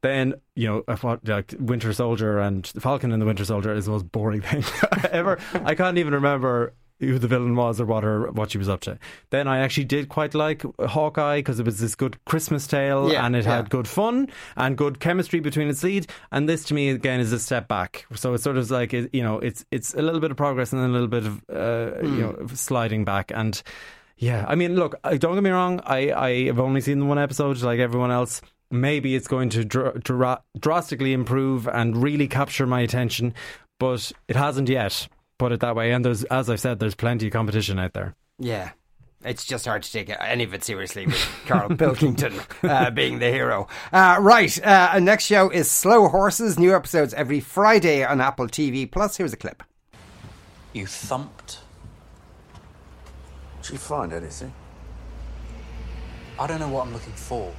Then 0.00 0.34
you 0.56 0.68
know 0.68 0.84
uh, 0.88 0.96
what 0.96 1.28
like 1.28 1.54
Winter 1.58 1.92
Soldier 1.92 2.38
and 2.38 2.66
Falcon 2.66 3.12
and 3.12 3.20
the 3.20 3.26
Winter 3.26 3.44
Soldier 3.44 3.74
is 3.74 3.84
the 3.84 3.92
most 3.92 4.10
boring 4.10 4.40
thing 4.40 4.64
ever. 5.10 5.38
I 5.52 5.74
can't 5.74 5.98
even 5.98 6.14
remember 6.14 6.72
who 7.02 7.18
the 7.18 7.28
villain 7.28 7.54
was 7.56 7.80
or 7.80 7.84
what 7.86 8.02
her 8.04 8.30
what 8.32 8.50
she 8.50 8.58
was 8.58 8.68
up 8.68 8.80
to. 8.80 8.98
Then 9.30 9.46
I 9.48 9.58
actually 9.58 9.84
did 9.84 10.08
quite 10.08 10.34
like 10.34 10.62
Hawkeye 10.80 11.38
because 11.38 11.60
it 11.60 11.66
was 11.66 11.78
this 11.80 11.94
good 11.94 12.16
Christmas 12.24 12.66
tale 12.66 13.12
Yeah, 13.12 13.26
and 13.26 13.36
it 13.36 13.44
yeah. 13.44 13.56
had 13.56 13.70
good 13.70 13.86
fun 13.86 14.28
and 14.56 14.76
good 14.76 15.00
chemistry 15.00 15.40
between 15.40 15.68
its 15.68 15.82
lead. 15.82 16.06
And 16.30 16.48
this 16.48 16.64
to 16.64 16.74
me 16.74 16.88
again 16.90 17.20
is 17.20 17.32
a 17.32 17.38
step 17.38 17.68
back. 17.68 18.06
So 18.14 18.34
it's 18.34 18.42
sort 18.44 18.56
of 18.56 18.70
like 18.70 18.94
it- 18.94 19.10
you 19.12 19.22
know 19.22 19.38
it's 19.38 19.64
it's 19.70 19.94
a 19.94 20.02
little 20.02 20.20
bit 20.20 20.30
of 20.30 20.36
progress 20.36 20.72
and 20.72 20.80
then 20.82 20.90
a 20.90 20.92
little 20.92 21.08
bit 21.08 21.26
of 21.26 21.42
uh, 21.50 21.98
Hmm. 22.00 22.14
you 22.16 22.20
know 22.22 22.46
sliding 22.54 23.04
back 23.04 23.30
and. 23.34 23.62
Yeah, 24.18 24.44
I 24.46 24.54
mean, 24.54 24.76
look, 24.76 24.94
don't 25.18 25.34
get 25.34 25.42
me 25.42 25.50
wrong. 25.50 25.80
I, 25.84 26.12
I 26.12 26.44
have 26.44 26.60
only 26.60 26.80
seen 26.80 27.00
the 27.00 27.06
one 27.06 27.18
episode, 27.18 27.60
like 27.62 27.80
everyone 27.80 28.12
else. 28.12 28.40
Maybe 28.70 29.16
it's 29.16 29.26
going 29.26 29.48
to 29.48 29.64
dr- 29.64 30.00
dra- 30.04 30.42
drastically 30.60 31.12
improve 31.12 31.66
and 31.66 31.96
really 32.00 32.28
capture 32.28 32.64
my 32.64 32.82
attention, 32.82 33.34
but 33.80 34.12
it 34.28 34.36
hasn't 34.36 34.68
yet. 34.68 35.08
Put 35.38 35.52
it 35.52 35.60
that 35.60 35.74
way. 35.74 35.92
And 35.92 36.04
there's, 36.04 36.24
as 36.24 36.48
I've 36.48 36.60
said, 36.60 36.78
there's 36.78 36.94
plenty 36.94 37.26
of 37.26 37.32
competition 37.32 37.78
out 37.78 37.92
there. 37.94 38.14
Yeah. 38.38 38.70
It's 39.24 39.44
just 39.44 39.66
hard 39.66 39.84
to 39.84 39.92
take 39.92 40.12
any 40.20 40.42
of 40.42 40.52
it 40.52 40.64
seriously 40.64 41.06
with 41.06 41.28
Carl 41.46 41.68
Pilkington 41.76 42.40
uh, 42.64 42.90
being 42.90 43.20
the 43.20 43.30
hero. 43.30 43.68
Uh, 43.92 44.16
right, 44.20 44.66
uh, 44.66 44.90
our 44.94 45.00
next 45.00 45.26
show 45.26 45.48
is 45.48 45.70
Slow 45.70 46.08
Horses. 46.08 46.58
New 46.58 46.74
episodes 46.74 47.14
every 47.14 47.38
Friday 47.38 48.04
on 48.04 48.20
Apple 48.20 48.48
TV. 48.48 48.90
Plus, 48.90 49.16
here's 49.16 49.32
a 49.32 49.36
clip. 49.36 49.62
You 50.72 50.86
thumped. 50.86 51.60
Did 53.62 53.72
you 53.72 53.78
find 53.78 54.12
anything? 54.12 54.52
I 56.40 56.48
don't 56.48 56.58
know 56.58 56.68
what 56.68 56.86
I'm 56.86 56.92
looking 56.92 57.12
for. 57.12 57.52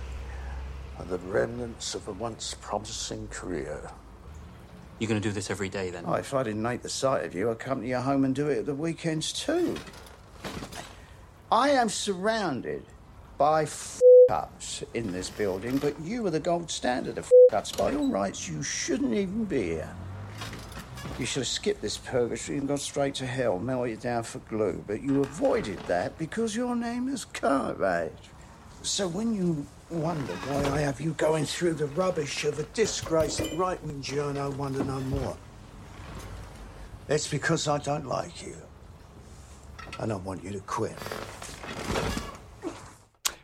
The 1.08 1.18
remnants 1.20 1.96
of 1.96 2.08
a 2.08 2.12
once 2.12 2.56
promising 2.60 3.27
career? 3.30 3.89
You're 5.00 5.10
going 5.10 5.22
to 5.22 5.28
do 5.28 5.34
this 5.34 5.50
every 5.50 5.70
day 5.70 5.90
then? 5.90 6.04
Oh, 6.08 6.14
if 6.14 6.34
I 6.34 6.44
didn't 6.44 6.64
hate 6.64 6.82
the 6.82 6.90
sight 6.90 7.26
of 7.26 7.36
you, 7.36 7.50
I'd 7.50 7.60
come 7.60 7.82
to 7.82 7.88
your 7.88 8.02
home 8.02 8.24
and 8.24 8.34
do 8.34 8.48
it 8.50 8.60
at 8.60 8.66
the 8.66 8.76
weekends 8.76 9.34
too. 9.34 9.76
I 11.52 11.72
am 11.72 11.90
surrounded 11.90 12.84
by 13.38 13.64
f 13.64 14.00
ups 14.32 14.84
in 14.94 15.12
this 15.12 15.30
building, 15.30 15.78
but 15.78 16.00
you 16.00 16.26
are 16.26 16.30
the 16.30 16.40
gold 16.40 16.72
standard 16.72 17.18
of 17.18 17.26
f 17.26 17.56
ups. 17.56 17.72
By 17.72 17.94
all 17.96 18.08
rights, 18.08 18.48
you 18.48 18.64
shouldn't 18.64 19.14
even 19.14 19.46
be 19.46 19.64
here. 19.64 19.94
You 21.20 21.26
should 21.26 21.42
have 21.42 21.48
skipped 21.48 21.82
this 21.82 21.98
purgatory 21.98 22.58
and 22.58 22.68
gone 22.68 22.78
straight 22.78 23.16
to 23.16 23.26
hell, 23.26 23.60
melted 23.60 24.00
down 24.00 24.24
for 24.24 24.40
glue. 24.40 24.84
But 24.88 25.02
you 25.02 25.22
avoided 25.22 25.80
that 25.88 26.18
because 26.18 26.56
your 26.56 26.76
name 26.76 27.08
is 27.08 27.26
Cartwright. 27.26 28.14
So 28.82 29.08
when 29.08 29.34
you 29.34 29.66
wonder 29.90 30.34
why 30.34 30.78
I 30.78 30.82
have 30.82 31.00
you 31.00 31.13
going 31.13 31.46
through 31.46 31.74
the 31.74 31.88
rubbish 31.88 32.46
of 32.46 32.60
a 32.60 32.63
disgraced 32.74 33.42
right-wing 33.56 34.02
journal, 34.02 34.52
wonder 34.52 34.84
no 34.84 35.00
more. 35.02 35.38
It's 37.10 37.28
because 37.28 37.68
I 37.68 37.78
don't 37.80 38.06
like 38.06 38.46
you. 38.46 38.56
And 40.00 40.12
I 40.12 40.16
want 40.16 40.44
you 40.44 40.52
to 40.52 40.60
quit. 40.62 40.98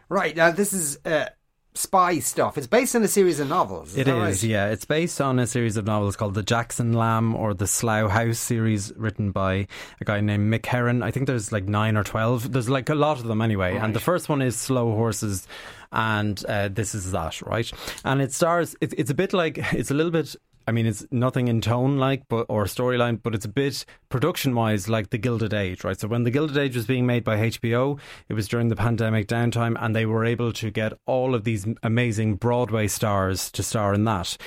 Right, 0.08 0.36
now 0.36 0.52
this 0.52 0.74
is 0.74 0.98
uh, 1.06 1.28
spy 1.74 2.20
stuff. 2.20 2.58
It's 2.58 2.68
based 2.68 2.96
on 2.96 3.04
a 3.04 3.08
series 3.08 3.40
of 3.40 3.48
novels. 3.48 3.92
Is 3.92 3.98
It 4.00 4.08
is, 4.08 4.14
right? 4.16 4.44
yeah. 4.44 4.68
It's 4.70 4.86
based 4.86 5.22
on 5.22 5.40
a 5.40 5.48
series 5.48 5.78
of 5.78 5.86
novels 5.86 6.16
called 6.16 6.34
the 6.34 6.44
Jackson 6.44 6.94
Lamb 6.94 7.36
or 7.36 7.54
the 7.54 7.68
Slough 7.68 8.12
House 8.12 8.40
series, 8.40 8.92
written 8.96 9.32
by 9.32 9.68
a 10.02 10.06
guy 10.06 10.20
named 10.22 10.52
Mick 10.54 10.66
Herron. 10.66 11.04
I 11.04 11.12
think 11.12 11.28
there's 11.28 11.52
like 11.52 11.66
nine 11.66 11.96
or 11.96 12.04
twelve. 12.04 12.52
There's 12.52 12.70
like 12.70 12.90
a 12.90 12.96
lot 12.96 13.20
of 13.20 13.26
them 13.26 13.42
anyway. 13.42 13.78
And 13.78 13.96
the 13.96 14.00
first 14.00 14.30
one 14.30 14.42
is 14.42 14.56
Slow 14.58 14.94
Horses, 14.96 15.48
and 15.92 16.44
uh, 16.48 16.68
this 16.70 16.94
is 16.96 17.12
that, 17.12 17.42
right? 17.44 17.72
And 18.04 18.22
it 18.22 18.34
stars. 18.34 18.76
It, 18.82 18.94
it's 18.98 19.10
a 19.12 19.16
bit 19.16 19.34
like 19.34 19.58
it's 19.74 19.92
a 19.92 19.94
little 19.94 20.12
bit. 20.12 20.36
I 20.70 20.72
mean, 20.72 20.86
it's 20.86 21.04
nothing 21.10 21.48
in 21.48 21.62
tone 21.62 21.98
like, 21.98 22.28
but 22.30 22.46
or 22.48 22.66
storyline, 22.66 23.20
but 23.24 23.34
it's 23.34 23.46
a 23.46 23.50
bit 23.50 23.86
production 24.10 24.54
wise 24.54 24.88
like 24.88 25.10
the 25.10 25.18
Gilded 25.18 25.52
Age, 25.52 25.84
right? 25.84 26.00
So 26.00 26.08
when 26.08 26.26
the 26.26 26.30
Gilded 26.30 26.58
Age 26.60 26.76
was 26.76 26.86
being 26.86 27.08
made 27.08 27.24
by 27.24 27.38
HBO, 27.38 28.00
it 28.28 28.36
was 28.36 28.48
during 28.48 28.68
the 28.68 28.76
pandemic 28.76 29.28
downtime, 29.28 29.76
and 29.80 29.96
they 29.96 30.06
were 30.06 30.24
able 30.24 30.54
to 30.54 30.70
get 30.70 30.94
all 31.08 31.34
of 31.34 31.44
these 31.44 31.66
amazing 31.82 32.36
Broadway 32.36 32.86
stars 32.86 33.50
to 33.54 33.64
star 33.64 33.96
in 33.96 34.04
that. 34.04 34.38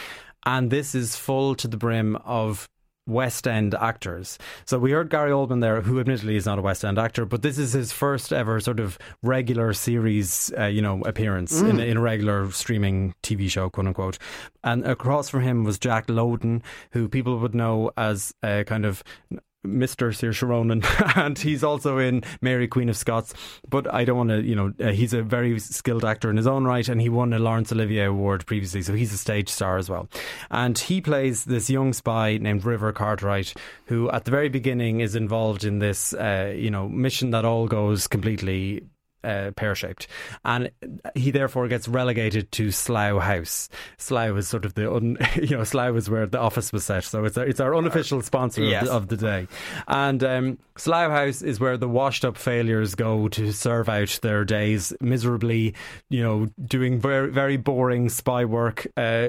And 0.46 0.70
this 0.70 0.94
is 0.94 1.16
full 1.16 1.56
to 1.56 1.66
the 1.66 1.76
brim 1.76 2.14
of 2.24 2.68
West 3.06 3.48
End 3.48 3.74
actors. 3.74 4.38
So 4.64 4.78
we 4.78 4.92
heard 4.92 5.10
Gary 5.10 5.30
Oldman 5.30 5.60
there, 5.60 5.80
who 5.82 5.98
admittedly 5.98 6.36
is 6.36 6.46
not 6.46 6.58
a 6.58 6.62
West 6.62 6.84
End 6.84 6.98
actor, 6.98 7.24
but 7.26 7.42
this 7.42 7.58
is 7.58 7.72
his 7.72 7.92
first 7.92 8.32
ever 8.32 8.60
sort 8.60 8.78
of 8.80 8.98
regular 9.22 9.72
series, 9.72 10.52
uh, 10.58 10.66
you 10.66 10.80
know, 10.82 11.00
appearance 11.02 11.60
in, 11.60 11.76
Mm. 11.78 11.86
in 11.86 11.96
a 11.96 12.00
regular 12.00 12.50
streaming 12.52 13.14
TV 13.22 13.48
show, 13.50 13.68
quote 13.70 13.86
unquote. 13.86 14.18
And 14.62 14.86
across 14.86 15.28
from 15.28 15.42
him 15.42 15.64
was 15.64 15.78
Jack 15.78 16.08
Lowden, 16.08 16.62
who 16.92 17.08
people 17.08 17.38
would 17.38 17.54
know 17.54 17.90
as 17.96 18.32
a 18.42 18.64
kind 18.64 18.84
of 18.84 19.02
Mr. 19.66 20.08
Saoirse 20.08 20.46
Ronan, 20.46 20.82
and 21.16 21.38
he's 21.38 21.62
also 21.62 21.98
in 21.98 22.22
Mary 22.40 22.66
Queen 22.68 22.88
of 22.88 22.96
Scots. 22.96 23.34
But 23.68 23.92
I 23.92 24.04
don't 24.04 24.16
want 24.16 24.30
to, 24.30 24.42
you 24.42 24.54
know, 24.54 24.72
uh, 24.80 24.92
he's 24.92 25.12
a 25.12 25.22
very 25.22 25.58
skilled 25.58 26.04
actor 26.04 26.30
in 26.30 26.36
his 26.36 26.46
own 26.46 26.64
right, 26.64 26.88
and 26.88 27.00
he 27.00 27.08
won 27.08 27.32
a 27.32 27.38
Laurence 27.38 27.72
Olivier 27.72 28.04
Award 28.04 28.46
previously, 28.46 28.82
so 28.82 28.94
he's 28.94 29.12
a 29.12 29.18
stage 29.18 29.48
star 29.48 29.78
as 29.78 29.88
well. 29.88 30.08
And 30.50 30.78
he 30.78 31.00
plays 31.00 31.44
this 31.44 31.70
young 31.70 31.92
spy 31.92 32.38
named 32.38 32.64
River 32.64 32.92
Cartwright, 32.92 33.54
who 33.86 34.10
at 34.10 34.24
the 34.24 34.30
very 34.30 34.48
beginning 34.48 35.00
is 35.00 35.14
involved 35.14 35.64
in 35.64 35.78
this, 35.78 36.12
uh, 36.14 36.52
you 36.54 36.70
know, 36.70 36.88
mission 36.88 37.30
that 37.30 37.44
all 37.44 37.66
goes 37.66 38.06
completely 38.06 38.82
uh, 39.24 39.50
pear 39.56 39.74
shaped, 39.74 40.06
and 40.44 40.70
he 41.14 41.30
therefore 41.30 41.68
gets 41.68 41.88
relegated 41.88 42.50
to 42.52 42.70
Slough 42.70 43.22
House. 43.22 43.68
Slough 43.98 44.36
is 44.38 44.48
sort 44.48 44.64
of 44.64 44.74
the 44.74 44.92
un, 44.92 45.16
you 45.36 45.56
know 45.56 45.64
Slough 45.64 45.96
is 45.96 46.08
where 46.10 46.26
the 46.26 46.38
office 46.38 46.72
was 46.72 46.84
set, 46.84 47.04
so 47.04 47.24
it's 47.24 47.36
our, 47.38 47.44
it's 47.46 47.60
our 47.60 47.74
unofficial 47.74 48.20
sponsor 48.22 48.62
Yes. 48.62 48.82
of, 48.82 48.88
the, 48.88 48.94
of 48.94 49.08
the 49.08 49.16
day. 49.16 49.48
And 49.88 50.24
um, 50.24 50.58
Slough 50.76 51.10
House 51.10 51.42
is 51.42 51.60
where 51.60 51.76
the 51.76 51.88
washed 51.88 52.24
up 52.24 52.36
failures 52.36 52.94
go 52.94 53.28
to 53.28 53.52
serve 53.52 53.88
out 53.88 54.18
their 54.22 54.44
days 54.44 54.92
miserably, 55.00 55.74
you 56.08 56.22
know, 56.22 56.48
doing 56.64 57.00
very 57.00 57.30
very 57.30 57.56
boring 57.56 58.08
spy 58.08 58.44
work, 58.44 58.86
uh, 58.96 59.28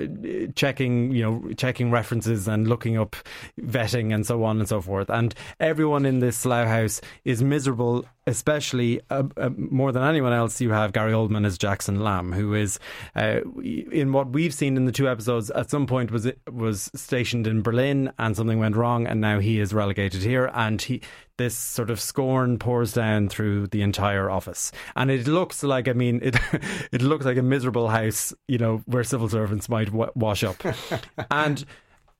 checking 0.56 1.12
you 1.12 1.24
know 1.24 1.54
checking 1.56 1.92
references 1.92 2.48
and 2.48 2.68
looking 2.68 2.98
up 2.98 3.16
vetting 3.60 4.14
and 4.14 4.26
so 4.26 4.44
on 4.44 4.60
and 4.60 4.68
so 4.68 4.82
forth. 4.82 5.10
And 5.10 5.34
everyone 5.60 6.06
in 6.06 6.20
this 6.20 6.38
Slough 6.38 6.68
House 6.68 7.02
is 7.26 7.42
miserable 7.44 8.06
especially 8.26 9.02
uh, 9.10 9.24
uh, 9.38 9.50
more 9.58 9.92
than 9.92 10.04
anyone 10.04 10.34
else, 10.34 10.62
you 10.62 10.72
have 10.72 10.94
Gary 10.94 11.12
Oldman 11.12 11.46
as 11.46 11.58
Jackson 11.58 12.02
Lamb, 12.02 12.32
who 12.32 12.54
is 12.54 12.80
uh, 13.16 13.42
in 13.64 14.12
what 14.12 14.30
we've 14.30 14.54
seen 14.54 14.78
in 14.78 14.86
the 14.86 14.92
two 14.92 15.10
episodes. 15.10 15.50
At 15.52 15.70
some 15.70 15.88
point, 15.88 16.12
was 16.12 16.32
was 16.52 16.90
stationed 16.96 17.48
in 17.48 17.62
Berlin, 17.62 18.12
and 18.18 18.36
something 18.36 18.60
went 18.60 18.76
wrong, 18.76 19.08
and 19.08 19.20
now 19.20 19.40
he 19.40 19.60
is 19.60 19.74
relegated 19.74 20.22
here, 20.22 20.52
and 20.54 20.82
he. 20.82 21.02
This 21.40 21.58
sort 21.58 21.90
of 21.90 22.00
scorn 22.00 22.60
pours 22.60 22.94
down 22.94 23.28
through 23.28 23.66
the 23.66 23.82
entire 23.82 24.30
office, 24.30 24.72
and 24.96 25.10
it 25.10 25.28
looks 25.28 25.64
like 25.64 25.88
I 25.88 25.94
mean 25.94 26.20
it. 26.22 26.38
It 26.92 27.02
looks 27.02 27.26
like 27.26 27.38
a 27.38 27.42
miserable 27.42 27.90
house, 27.90 28.36
you 28.48 28.60
know, 28.60 28.84
where 28.86 29.04
civil 29.04 29.28
servants 29.28 29.68
might 29.68 29.88
w- 29.88 30.12
wash 30.14 30.44
up, 30.44 30.64
and 31.32 31.66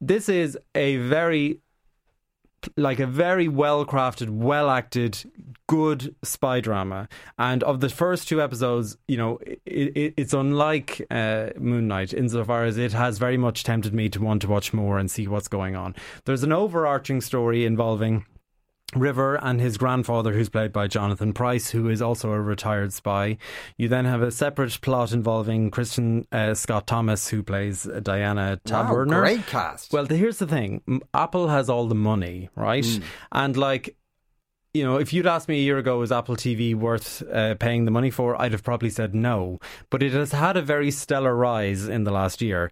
this 0.02 0.30
is 0.30 0.58
a 0.74 0.98
very 0.98 1.60
like 2.78 3.00
a 3.00 3.08
very 3.08 3.48
well 3.48 3.86
crafted, 3.86 4.30
well 4.30 4.70
acted, 4.70 5.24
good 5.68 6.16
spy 6.24 6.60
drama. 6.60 7.08
And 7.38 7.64
of 7.64 7.80
the 7.80 7.90
first 7.90 8.28
two 8.28 8.42
episodes, 8.42 8.98
you 9.08 9.18
know, 9.18 9.40
it, 9.46 9.62
it, 9.66 10.14
it's 10.18 10.34
unlike 10.34 11.06
uh, 11.10 11.50
Moon 11.58 11.88
Knight 11.88 12.14
insofar 12.14 12.66
as 12.66 12.78
it 12.78 12.94
has 12.94 13.18
very 13.18 13.38
much 13.38 13.64
tempted 13.64 13.94
me 13.94 14.10
to 14.10 14.22
want 14.22 14.42
to 14.44 14.48
watch 14.48 14.74
more 14.74 15.00
and 15.00 15.10
see 15.10 15.28
what's 15.28 15.48
going 15.48 15.76
on. 15.76 15.96
There's 16.26 16.44
an 16.44 16.52
overarching 16.52 17.22
story 17.22 17.66
involving. 17.66 18.26
River 18.96 19.36
and 19.36 19.60
his 19.60 19.78
grandfather, 19.78 20.34
who's 20.34 20.50
played 20.50 20.72
by 20.72 20.88
Jonathan 20.88 21.34
Pryce, 21.34 21.70
who 21.70 21.90
is 21.90 22.02
also 22.02 22.32
a 22.32 22.40
retired 22.40 22.94
spy. 22.94 23.38
You 23.78 23.88
then 23.88 24.06
have 24.06 24.22
a 24.22 24.32
separate 24.32 24.80
plot 24.82 25.12
involving 25.12 25.72
Kristin 25.72 26.26
uh, 26.32 26.54
Scott 26.54 26.88
Thomas, 26.88 27.28
who 27.30 27.44
plays 27.44 27.84
Diana 28.02 28.60
Wow, 29.12 29.22
great 29.22 29.46
cast. 29.48 29.94
Well, 29.94 30.06
the, 30.06 30.16
here's 30.16 30.40
the 30.40 30.48
thing: 30.48 31.02
Apple 31.14 31.48
has 31.48 31.70
all 31.70 31.88
the 31.88 31.96
money, 31.96 32.50
right? 32.56 32.84
Mm. 32.84 33.04
And 33.32 33.58
like, 33.58 33.96
you 34.74 34.84
know, 34.84 34.98
if 34.98 35.14
you'd 35.14 35.28
asked 35.28 35.48
me 35.48 35.58
a 35.58 35.64
year 35.64 35.78
ago, 35.78 36.02
is 36.02 36.12
Apple 36.12 36.36
TV 36.36 36.74
worth 36.74 37.22
uh, 37.32 37.56
paying 37.56 37.86
the 37.86 37.92
money 37.92 38.10
for? 38.10 38.42
I'd 38.42 38.54
have 38.54 38.64
probably 38.64 38.90
said 38.90 39.14
no. 39.14 39.60
But 39.90 40.02
it 40.02 40.14
has 40.14 40.32
had 40.32 40.58
a 40.58 40.62
very 40.62 40.90
stellar 40.90 41.36
rise 41.36 41.88
in 41.88 42.04
the 42.04 42.12
last 42.12 42.42
year. 42.42 42.72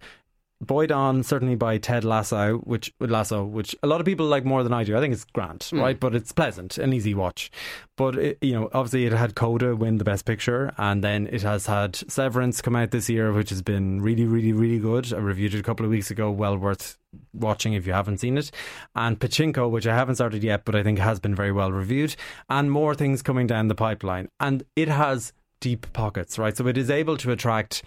Buoyed 0.64 0.92
on 0.92 1.24
certainly 1.24 1.56
by 1.56 1.76
Ted 1.78 2.04
Lasso, 2.04 2.58
which 2.58 2.94
Lasso, 3.00 3.44
which 3.44 3.74
a 3.82 3.88
lot 3.88 4.00
of 4.00 4.06
people 4.06 4.26
like 4.26 4.44
more 4.44 4.62
than 4.62 4.72
I 4.72 4.84
do. 4.84 4.96
I 4.96 5.00
think 5.00 5.12
it's 5.12 5.24
grand, 5.24 5.60
Mm. 5.60 5.80
right? 5.80 5.98
But 5.98 6.14
it's 6.14 6.30
pleasant, 6.30 6.78
an 6.78 6.92
easy 6.92 7.14
watch. 7.14 7.50
But 7.96 8.16
it, 8.16 8.38
you 8.40 8.52
know, 8.52 8.70
obviously, 8.72 9.04
it 9.06 9.12
had 9.12 9.34
Coda 9.34 9.74
win 9.74 9.98
the 9.98 10.04
Best 10.04 10.24
Picture, 10.24 10.72
and 10.78 11.02
then 11.02 11.28
it 11.32 11.42
has 11.42 11.66
had 11.66 11.96
Severance 11.96 12.62
come 12.62 12.76
out 12.76 12.92
this 12.92 13.08
year, 13.10 13.32
which 13.32 13.50
has 13.50 13.60
been 13.60 14.00
really, 14.00 14.24
really, 14.24 14.52
really 14.52 14.78
good. 14.78 15.12
I 15.12 15.16
reviewed 15.18 15.54
it 15.54 15.58
a 15.60 15.64
couple 15.64 15.84
of 15.84 15.90
weeks 15.90 16.10
ago. 16.12 16.30
Well 16.30 16.56
worth 16.56 16.96
watching 17.34 17.72
if 17.72 17.86
you 17.86 17.92
haven't 17.92 18.18
seen 18.18 18.38
it. 18.38 18.50
And 18.94 19.18
Pachinko, 19.18 19.68
which 19.68 19.86
I 19.86 19.94
haven't 19.96 20.14
started 20.14 20.44
yet, 20.44 20.64
but 20.64 20.76
I 20.76 20.82
think 20.84 20.98
has 21.00 21.18
been 21.18 21.34
very 21.34 21.52
well 21.52 21.72
reviewed, 21.72 22.14
and 22.48 22.70
more 22.70 22.94
things 22.94 23.20
coming 23.20 23.48
down 23.48 23.66
the 23.68 23.74
pipeline. 23.74 24.28
And 24.38 24.62
it 24.76 24.88
has 24.88 25.32
deep 25.60 25.92
pockets, 25.92 26.38
right? 26.38 26.56
So 26.56 26.66
it 26.68 26.78
is 26.78 26.88
able 26.88 27.16
to 27.18 27.32
attract 27.32 27.82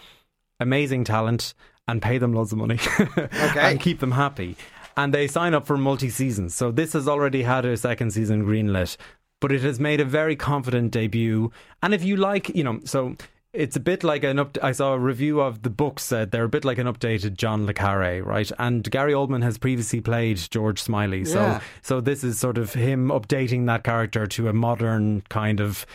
amazing 0.60 1.04
talent 1.06 1.54
and 1.88 2.02
pay 2.02 2.18
them 2.18 2.34
loads 2.34 2.52
of 2.52 2.58
money 2.58 2.80
and 3.58 3.80
keep 3.80 4.00
them 4.00 4.12
happy. 4.12 4.56
And 4.98 5.14
they 5.14 5.28
sign 5.28 5.54
up 5.54 5.68
for 5.68 5.78
multi 5.78 6.10
seasons. 6.10 6.56
So 6.56 6.72
this 6.72 6.94
has 6.94 7.08
already 7.08 7.44
had 7.44 7.66
a 7.66 7.76
second 7.78 8.12
season 8.12 8.46
greenlit, 8.46 8.98
but 9.42 9.52
it 9.52 9.62
has 9.62 9.80
made 9.80 10.00
a 10.00 10.06
very 10.06 10.36
confident 10.36 10.92
debut. 10.92 11.52
And 11.84 11.94
if 11.94 12.04
you 12.04 12.16
like, 12.16 12.50
you 12.50 12.64
know, 12.64 12.80
so 12.86 13.16
it's 13.56 13.76
a 13.76 13.80
bit 13.80 14.04
like 14.04 14.24
an 14.24 14.38
up. 14.40 14.58
I 14.62 14.72
saw 14.72 14.94
a 14.94 15.00
review 15.00 15.42
of 15.42 15.62
the 15.64 15.70
book 15.70 16.00
said 16.00 16.32
they're 16.32 16.44
a 16.44 16.50
bit 16.50 16.66
like 16.66 16.78
an 16.78 16.88
updated 16.88 17.36
John 17.36 17.66
le 17.66 17.74
Carre, 17.74 18.22
right? 18.22 18.52
And 18.60 18.90
Gary 18.90 19.14
Oldman 19.14 19.44
has 19.44 19.58
previously 19.58 20.02
played 20.02 20.38
George 20.52 20.82
Smiley, 20.82 21.26
so 21.26 21.60
so 21.82 22.02
this 22.02 22.24
is 22.24 22.38
sort 22.38 22.58
of 22.58 22.74
him 22.74 23.10
updating 23.10 23.66
that 23.68 23.84
character 23.84 24.28
to 24.28 24.50
a 24.50 24.54
modern 24.54 25.22
kind 25.30 25.60
of 25.60 25.86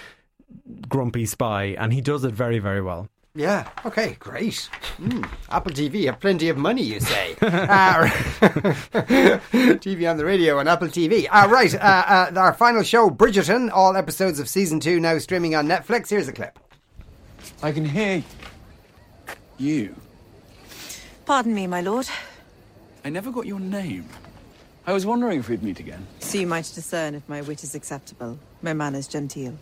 grumpy 0.89 1.27
spy, 1.27 1.77
and 1.79 1.93
he 1.93 2.01
does 2.01 2.25
it 2.25 2.33
very 2.33 2.59
very 2.59 2.81
well. 2.81 3.09
Yeah. 3.35 3.69
Okay. 3.87 4.17
Great. 4.19 4.69
Mm. 4.99 5.29
Apple 5.51 5.73
TV 5.73 6.07
have 6.07 6.19
plenty 6.19 6.49
of 6.49 6.57
money, 6.57 6.83
you 6.83 6.99
say? 7.01 7.37
uh, 7.43 8.07
TV 9.79 10.11
on 10.11 10.17
the 10.17 10.25
radio 10.25 10.59
and 10.59 10.69
Apple 10.69 10.89
TV. 10.89 11.29
Uh, 11.31 11.49
right. 11.49 11.73
Uh, 11.75 11.79
uh, 11.79 12.33
our 12.37 12.53
final 12.53 12.83
show, 12.83 13.09
Bridgerton. 13.09 13.71
All 13.73 13.97
episodes 13.97 14.41
of 14.41 14.49
season 14.49 14.81
two 14.81 14.99
now 14.99 15.17
streaming 15.19 15.55
on 15.55 15.69
Netflix. 15.69 16.11
Here's 16.11 16.27
a 16.27 16.33
clip. 16.33 16.59
I 17.63 17.71
can 17.71 17.85
hear 17.85 18.25
you. 19.59 19.95
Pardon 21.25 21.55
me, 21.55 21.67
my 21.69 21.81
lord. 21.83 22.09
I 23.05 23.11
never 23.11 23.31
got 23.31 23.47
your 23.47 23.61
name. 23.61 24.09
I 24.87 24.93
was 24.93 25.07
wondering 25.07 25.39
if 25.39 25.49
we'd 25.49 25.63
meet 25.63 25.79
again. 25.79 26.05
So 26.19 26.39
you 26.39 26.47
might 26.47 26.71
discern 26.75 27.15
if 27.15 27.29
my 27.29 27.43
wit 27.43 27.63
is 27.63 27.75
acceptable, 27.77 28.39
my 28.61 28.73
manners 28.73 29.07
genteel. 29.07 29.57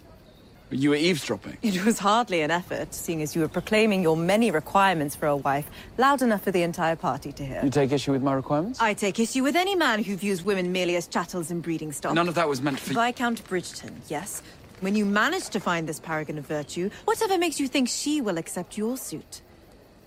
You 0.71 0.91
were 0.91 0.97
eavesdropping. 0.97 1.57
It 1.63 1.85
was 1.85 1.99
hardly 1.99 2.43
an 2.43 2.51
effort, 2.51 2.93
seeing 2.93 3.23
as 3.23 3.35
you 3.35 3.41
were 3.41 3.49
proclaiming 3.49 4.03
your 4.03 4.17
many 4.17 4.51
requirements 4.51 5.17
for 5.17 5.27
a 5.27 5.37
wife, 5.37 5.71
loud 5.97 6.21
enough 6.21 6.43
for 6.43 6.51
the 6.51 6.63
entire 6.63 6.97
party 6.97 7.33
to 7.33 7.45
hear. 7.45 7.61
You 7.65 7.71
take 7.71 7.91
issue 7.93 8.13
with 8.13 8.23
my 8.23 8.35
requirements? 8.35 8.81
I 8.81 8.93
take 8.93 9.19
issue 9.19 9.43
with 9.43 9.57
any 9.57 9.75
man 9.75 10.05
who 10.05 10.17
views 10.17 10.43
women 10.43 10.71
merely 10.71 10.97
as 10.97 11.07
chattels 11.07 11.51
and 11.51 11.63
breeding 11.63 11.93
stock. 11.93 12.13
None 12.13 12.29
of 12.29 12.35
that 12.35 12.49
was 12.49 12.61
meant 12.61 12.79
for 12.79 12.93
you. 12.93 13.01
Viscount 13.01 13.43
Bridgerton, 13.49 13.93
yes. 14.09 14.43
When 14.81 14.95
you 14.95 15.05
manage 15.07 15.49
to 15.51 15.61
find 15.61 15.89
this 15.89 16.01
paragon 16.01 16.39
of 16.39 16.47
virtue, 16.47 16.91
whatever 17.05 17.39
makes 17.39 17.59
you 17.59 17.67
think 17.67 17.89
she 17.89 18.21
will 18.21 18.39
accept 18.39 18.77
your 18.77 18.97
suit? 18.97 19.41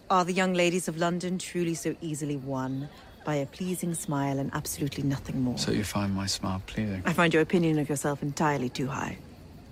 Are 0.09 0.23
the 0.23 0.33
young 0.33 0.53
ladies 0.53 0.87
of 0.87 0.97
London 0.97 1.39
truly 1.39 1.73
so 1.73 1.95
easily 2.01 2.37
won 2.37 2.87
by 3.25 3.35
a 3.35 3.45
pleasing 3.45 3.93
smile 3.93 4.39
and 4.39 4.49
absolutely 4.53 5.03
nothing 5.03 5.41
more? 5.41 5.57
So 5.57 5.71
you 5.71 5.83
find 5.83 6.13
my 6.13 6.25
smile 6.25 6.61
pleasing? 6.67 7.01
I 7.05 7.13
find 7.13 7.33
your 7.33 7.41
opinion 7.41 7.79
of 7.79 7.89
yourself 7.89 8.21
entirely 8.21 8.69
too 8.69 8.87
high. 8.87 9.17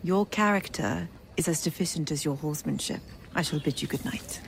Your 0.04 0.26
character 0.26 1.08
is 1.38 1.48
as 1.48 1.62
deficient 1.62 2.12
as 2.12 2.24
your 2.24 2.36
horsemanship. 2.36 3.02
I 3.36 3.42
shall 3.42 3.60
bid 3.60 3.82
you 3.82 3.88
good 3.88 4.04
night. 4.06 4.42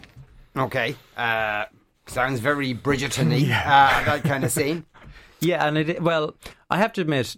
Okay. 0.55 0.95
Uh, 1.15 1.65
sounds 2.07 2.39
very 2.39 2.73
Bridgerton-y, 2.73 3.51
uh, 3.65 4.05
that 4.05 4.23
kind 4.23 4.43
of 4.43 4.51
scene. 4.51 4.85
Yeah, 5.43 5.65
and 5.67 5.75
it 5.75 6.03
well, 6.03 6.35
I 6.69 6.77
have 6.77 6.93
to 6.93 7.01
admit, 7.01 7.35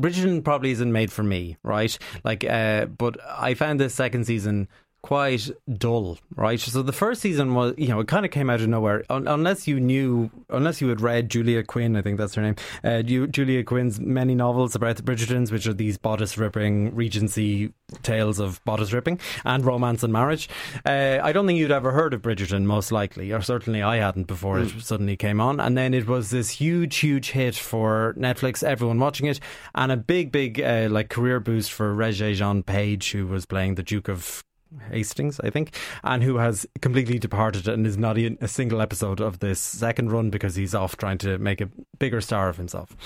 Bridgerton 0.00 0.42
probably 0.42 0.72
isn't 0.72 0.90
made 0.90 1.12
for 1.12 1.22
me, 1.22 1.56
right? 1.62 1.96
Like, 2.24 2.42
uh, 2.42 2.86
but 2.86 3.18
I 3.24 3.54
found 3.54 3.78
this 3.78 3.94
second 3.94 4.24
season 4.26 4.66
quite 5.06 5.48
dull, 5.78 6.18
right? 6.34 6.58
So 6.58 6.82
the 6.82 6.92
first 6.92 7.20
season 7.22 7.54
was, 7.54 7.74
you 7.78 7.86
know, 7.86 8.00
it 8.00 8.08
kind 8.08 8.24
of 8.26 8.32
came 8.32 8.50
out 8.50 8.60
of 8.60 8.66
nowhere. 8.68 9.04
Un- 9.08 9.28
unless 9.28 9.68
you 9.68 9.78
knew, 9.78 10.30
unless 10.50 10.80
you 10.80 10.88
had 10.88 11.00
read 11.00 11.30
Julia 11.30 11.62
Quinn, 11.62 11.94
I 11.94 12.02
think 12.02 12.18
that's 12.18 12.34
her 12.34 12.42
name, 12.42 12.56
uh, 12.82 13.02
you, 13.06 13.28
Julia 13.28 13.62
Quinn's 13.62 14.00
many 14.00 14.34
novels 14.34 14.74
about 14.74 14.96
the 14.96 15.04
Bridgertons, 15.04 15.52
which 15.52 15.68
are 15.68 15.72
these 15.72 15.96
bodice 15.96 16.36
ripping 16.36 16.92
Regency 16.96 17.72
tales 18.02 18.40
of 18.40 18.60
bodice 18.64 18.92
ripping 18.92 19.20
and 19.44 19.64
romance 19.64 20.02
and 20.02 20.12
marriage. 20.12 20.48
Uh, 20.84 21.20
I 21.22 21.30
don't 21.30 21.46
think 21.46 21.60
you'd 21.60 21.70
ever 21.70 21.92
heard 21.92 22.12
of 22.12 22.22
Bridgerton, 22.22 22.64
most 22.64 22.90
likely, 22.90 23.32
or 23.32 23.40
certainly 23.42 23.82
I 23.82 23.98
hadn't 23.98 24.26
before 24.26 24.56
Mm. 24.58 24.76
it 24.76 24.82
suddenly 24.82 25.16
came 25.16 25.40
on. 25.40 25.60
And 25.60 25.78
then 25.78 25.94
it 25.94 26.08
was 26.08 26.30
this 26.30 26.50
huge, 26.50 26.96
huge 26.96 27.30
hit 27.30 27.54
for 27.54 28.14
Netflix, 28.18 28.64
everyone 28.64 28.98
watching 28.98 29.26
it, 29.26 29.38
and 29.76 29.92
a 29.92 29.96
big, 29.96 30.32
big 30.32 30.60
uh, 30.60 30.88
like 30.90 31.10
career 31.10 31.38
boost 31.38 31.70
for 31.70 31.94
Regé 31.94 32.34
Jean 32.34 32.64
Page, 32.64 33.12
who 33.12 33.28
was 33.28 33.46
playing 33.46 33.76
the 33.76 33.84
Duke 33.84 34.08
of 34.08 34.42
Hastings, 34.90 35.40
I 35.40 35.50
think, 35.50 35.74
and 36.04 36.22
who 36.22 36.36
has 36.36 36.66
completely 36.82 37.18
departed 37.18 37.68
and 37.68 37.86
is 37.86 37.96
not 37.96 38.18
in 38.18 38.36
a 38.40 38.48
single 38.48 38.80
episode 38.80 39.20
of 39.20 39.38
this 39.38 39.60
second 39.60 40.10
run 40.10 40.30
because 40.30 40.54
he's 40.54 40.74
off 40.74 40.96
trying 40.96 41.18
to 41.18 41.38
make 41.38 41.60
a 41.60 41.68
bigger 41.98 42.20
star 42.20 42.48
of 42.48 42.56
himself. 42.56 42.96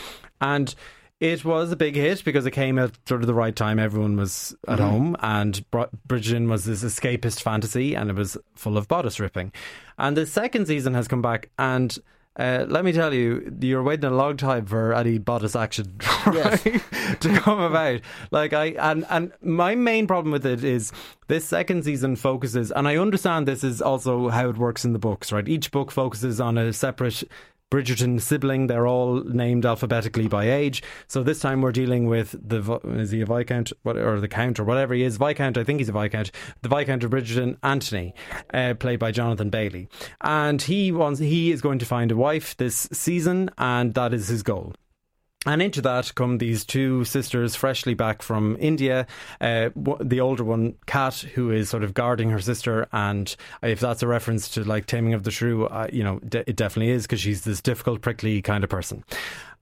And 0.41 0.75
it 1.21 1.45
was 1.45 1.71
a 1.71 1.77
big 1.77 1.97
hit 1.97 2.25
because 2.25 2.47
it 2.47 2.53
came 2.53 2.79
at 2.79 2.93
sort 3.07 3.21
of 3.21 3.27
the 3.27 3.35
right 3.35 3.55
time. 3.55 3.79
Everyone 3.79 4.17
was 4.17 4.57
at 4.67 4.79
Mhm. 4.79 4.91
home, 4.91 5.17
and 5.21 5.71
Br- 5.71 5.83
Bridgerton 6.09 6.49
was 6.49 6.65
this 6.65 6.83
escapist 6.83 7.43
fantasy, 7.43 7.95
and 7.95 8.09
it 8.09 8.17
was 8.17 8.39
full 8.55 8.79
of 8.79 8.89
bodice 8.89 9.21
ripping. 9.21 9.53
And 9.99 10.17
the 10.17 10.25
second 10.27 10.67
season 10.67 10.95
has 10.95 11.09
come 11.09 11.21
back, 11.21 11.51
and 11.59 11.99
uh, 12.39 12.65
let 12.69 12.85
me 12.85 12.93
tell 12.93 13.13
you, 13.13 13.55
you're 13.61 13.83
waiting 13.83 14.05
a 14.05 14.11
long 14.15 14.37
time 14.37 14.65
for 14.65 14.95
any 14.95 15.19
bodice 15.19 15.57
action 15.57 15.97
Yes. 16.27 16.63
to 16.63 17.41
come 17.41 17.61
about. 17.61 18.01
Like 18.31 18.53
I 18.53 18.67
and 18.79 19.05
and 19.11 19.33
my 19.43 19.75
main 19.75 20.07
problem 20.07 20.31
with 20.33 20.47
it 20.47 20.63
is 20.63 20.93
this 21.29 21.45
second 21.45 21.85
season 21.85 22.17
focuses, 22.17 22.71
and 22.71 22.87
I 22.87 22.97
understand 22.97 23.47
this 23.49 23.65
is 23.65 23.83
also 23.83 24.29
how 24.29 24.49
it 24.49 24.57
works 24.59 24.85
in 24.85 24.93
the 24.93 24.99
books, 24.99 25.33
right? 25.33 25.47
Each 25.49 25.71
book 25.71 25.91
focuses 25.91 26.41
on 26.41 26.57
a 26.57 26.73
separate. 26.73 27.25
Bridgerton 27.71 28.21
sibling, 28.21 28.67
they're 28.67 28.87
all 28.87 29.23
named 29.23 29.65
alphabetically 29.65 30.27
by 30.27 30.51
age. 30.51 30.83
So 31.07 31.23
this 31.23 31.39
time 31.39 31.63
we're 31.63 31.73
dealing 31.73 32.07
with 32.07 32.35
the 32.43 32.81
is 32.85 33.13
he 33.13 33.21
a 33.21 33.27
viscount 33.27 33.73
or 33.85 34.21
the 34.21 34.29
count 34.29 34.59
or 34.59 34.65
whatever 34.65 34.93
he 34.93 35.05
is 35.05 35.19
viscount. 35.19 35.57
I 35.57 35.65
think 35.65 35.79
he's 35.79 35.89
a 35.89 35.93
viscount. 35.93 36.33
The 36.63 36.69
viscount 36.69 37.05
of 37.05 37.11
Bridgerton, 37.13 37.57
Anthony, 37.63 38.15
uh, 38.53 38.75
played 38.75 38.99
by 38.99 39.13
Jonathan 39.13 39.51
Bailey, 39.51 39.89
and 40.21 40.61
he 40.61 40.91
wants 40.91 41.21
he 41.21 41.53
is 41.53 41.61
going 41.61 41.79
to 41.79 41.87
find 41.87 42.11
a 42.11 42.17
wife 42.17 42.57
this 42.57 42.89
season, 42.93 43.51
and 43.57 43.95
that 43.95 44.13
is 44.13 44.29
his 44.29 44.43
goal. 44.43 44.75
And 45.47 45.63
into 45.63 45.81
that 45.83 46.15
come 46.15 46.37
these 46.37 46.67
two 46.67 47.05
sisters 47.05 47.57
freshly 47.57 47.95
back 47.95 48.21
from 48.21 48.59
India. 48.61 49.07
Uh, 49.41 49.71
the 49.99 50.21
older 50.21 50.45
one, 50.45 50.75
Kat, 50.87 51.15
who 51.15 51.51
is 51.51 51.71
sort 51.71 51.83
of 51.83 51.95
guarding 51.95 52.29
her 52.29 52.41
sister, 52.41 52.87
and 52.93 53.35
if 53.63 53.81
that's 53.81 54.03
a 54.03 54.07
reference 54.07 54.51
to 54.51 54.65
like 54.65 54.85
Taming 54.85 55.15
of 55.15 55.23
the 55.23 55.31
Shrew, 55.31 55.65
uh, 55.65 55.89
you 55.91 56.05
know, 56.05 56.21
it 56.31 56.57
definitely 56.57 56.93
is 56.93 57.05
because 57.05 57.21
she's 57.21 57.45
this 57.45 57.63
difficult, 57.63 58.03
prickly 58.03 58.43
kind 58.43 58.65
of 58.65 58.69
person. 58.69 59.03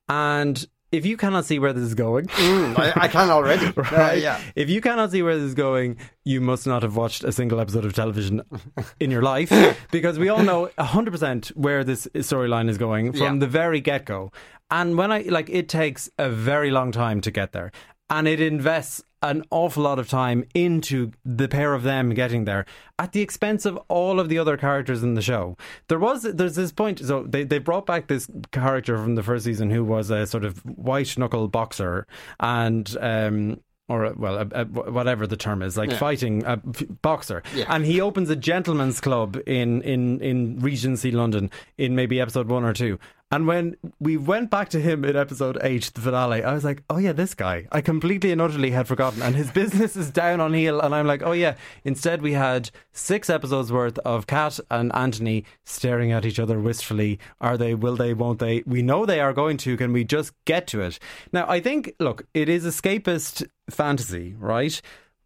And 0.09 0.67
if 0.91 1.05
you 1.07 1.17
cannot 1.17 1.45
see 1.45 1.59
where 1.59 1.73
this 1.73 1.85
is 1.85 1.95
going, 1.95 2.27
Mm, 2.49 2.79
I, 2.79 2.93
I 3.05 3.09
can 3.09 3.31
already. 3.31 3.67
Uh, 3.77 4.13
yeah. 4.13 4.41
If 4.57 4.69
you 4.71 4.81
cannot 4.81 5.11
see 5.11 5.23
where 5.23 5.35
this 5.37 5.45
is 5.45 5.55
going, 5.55 5.97
you 6.25 6.41
must 6.41 6.67
not 6.67 6.83
have 6.83 6.97
watched 6.97 7.25
a 7.25 7.33
single 7.33 7.61
episode 7.61 7.85
of 7.85 7.93
television 7.93 8.43
in 9.01 9.11
your 9.11 9.23
life 9.23 9.51
because 9.91 10.19
we 10.19 10.29
all 10.29 10.43
know 10.43 10.71
100% 10.79 11.49
where 11.57 11.85
this 11.85 12.07
storyline 12.17 12.69
is 12.69 12.79
going 12.79 13.13
from 13.13 13.21
Yeah. 13.35 13.41
the 13.41 13.47
very 13.47 13.81
get 13.81 14.05
go. 14.07 14.33
And 14.71 14.97
when 14.99 15.11
I 15.13 15.21
like, 15.23 15.49
it 15.51 15.69
takes 15.69 16.11
a 16.19 16.29
very 16.31 16.71
long 16.71 16.93
time 16.93 17.21
to 17.23 17.31
get 17.31 17.53
there, 17.53 17.71
and 18.11 18.29
it 18.29 18.41
invests 18.41 19.03
an 19.23 19.43
awful 19.51 19.83
lot 19.83 19.99
of 19.99 20.09
time 20.09 20.45
into 20.55 21.11
the 21.25 21.49
pair 21.49 21.75
of 21.75 21.83
them 21.83 22.11
getting 22.11 22.45
there 22.45 22.65
at 22.99 23.13
the 23.13 23.21
expense 23.21 23.65
of 23.67 23.77
all 23.89 24.21
of 24.21 24.29
the 24.29 24.39
other 24.39 24.57
characters 24.57 25.03
in 25.03 25.15
the 25.15 25.23
show. 25.23 25.57
There 25.89 25.99
was 25.99 26.23
there's 26.23 26.55
this 26.57 26.73
point 26.73 27.01
so 27.01 27.25
they 27.25 27.45
they 27.45 27.59
brought 27.59 27.87
back 27.87 28.07
this 28.09 28.29
character 28.53 28.97
from 28.97 29.15
the 29.17 29.23
first 29.23 29.45
season 29.45 29.71
who 29.71 29.85
was 29.85 30.11
a 30.11 30.27
sort 30.27 30.45
of 30.45 30.59
white 30.65 31.17
knuckle 31.19 31.49
boxer 31.49 32.07
and 32.41 32.97
um 33.01 33.61
or 33.91 34.13
well, 34.19 34.37
a, 34.37 34.47
a, 34.53 34.65
whatever 34.67 35.27
the 35.27 35.37
term 35.39 35.63
is, 35.63 35.79
like 35.79 35.91
Yeah. 35.91 35.97
fighting 35.97 36.45
a 36.45 36.61
f- 36.69 36.83
boxer, 37.01 37.43
Yeah. 37.55 37.65
and 37.75 37.87
he 37.87 38.03
opens 38.03 38.29
a 38.29 38.37
gentleman's 38.37 39.01
club 39.01 39.39
in 39.47 39.81
in 39.81 40.21
in 40.21 40.59
Regency 40.61 41.11
London 41.11 41.51
in 41.79 41.97
maybe 41.97 42.21
episode 42.21 42.49
one 42.49 42.65
or 42.65 42.75
two. 42.75 42.99
And 43.31 43.47
when 43.47 43.77
we 44.01 44.17
went 44.17 44.51
back 44.51 44.71
to 44.71 44.81
him 44.81 45.05
in 45.05 45.15
episode 45.15 45.59
eight, 45.61 45.91
the 45.95 46.01
finale, 46.01 46.43
I 46.43 46.55
was 46.55 46.65
like, 46.65 46.83
oh 46.89 46.97
yeah, 46.97 47.13
this 47.13 47.35
guy. 47.35 47.67
I 47.71 47.83
completely 47.83 48.33
and 48.33 48.41
utterly 48.41 48.71
had 48.71 48.89
forgotten. 48.89 49.21
And 49.21 49.37
his 49.37 49.51
business 49.61 49.97
is 49.97 50.11
down 50.11 50.41
on 50.41 50.55
heel. 50.55 50.81
And 50.81 50.95
I'm 50.95 51.07
like, 51.07 51.23
oh 51.23 51.33
yeah. 51.33 51.57
Instead, 51.85 52.23
we 52.23 52.33
had 52.33 52.71
six 52.93 53.29
episodes 53.29 53.71
worth 53.71 53.99
of 53.99 54.27
Kat 54.27 54.59
and 54.71 54.95
Anthony 54.95 55.45
staring 55.67 56.11
at 56.11 56.25
each 56.25 56.39
other 56.39 56.59
wistfully. 56.59 57.19
Are 57.39 57.59
they, 57.59 57.75
will 57.75 57.97
they, 57.97 58.15
won't 58.15 58.39
they? 58.39 58.63
We 58.67 58.81
know 58.81 59.05
they 59.05 59.21
are 59.21 59.35
going 59.35 59.59
to. 59.59 59.77
Can 59.77 59.93
we 59.93 60.05
just 60.05 60.33
get 60.47 60.67
to 60.69 60.81
it? 60.81 60.99
Now, 61.31 61.45
I 61.49 61.61
think, 61.61 61.95
look, 62.01 62.25
it 62.33 62.49
is 62.49 62.65
escapist 62.65 63.47
fantasy, 63.69 64.35
right? 64.39 64.81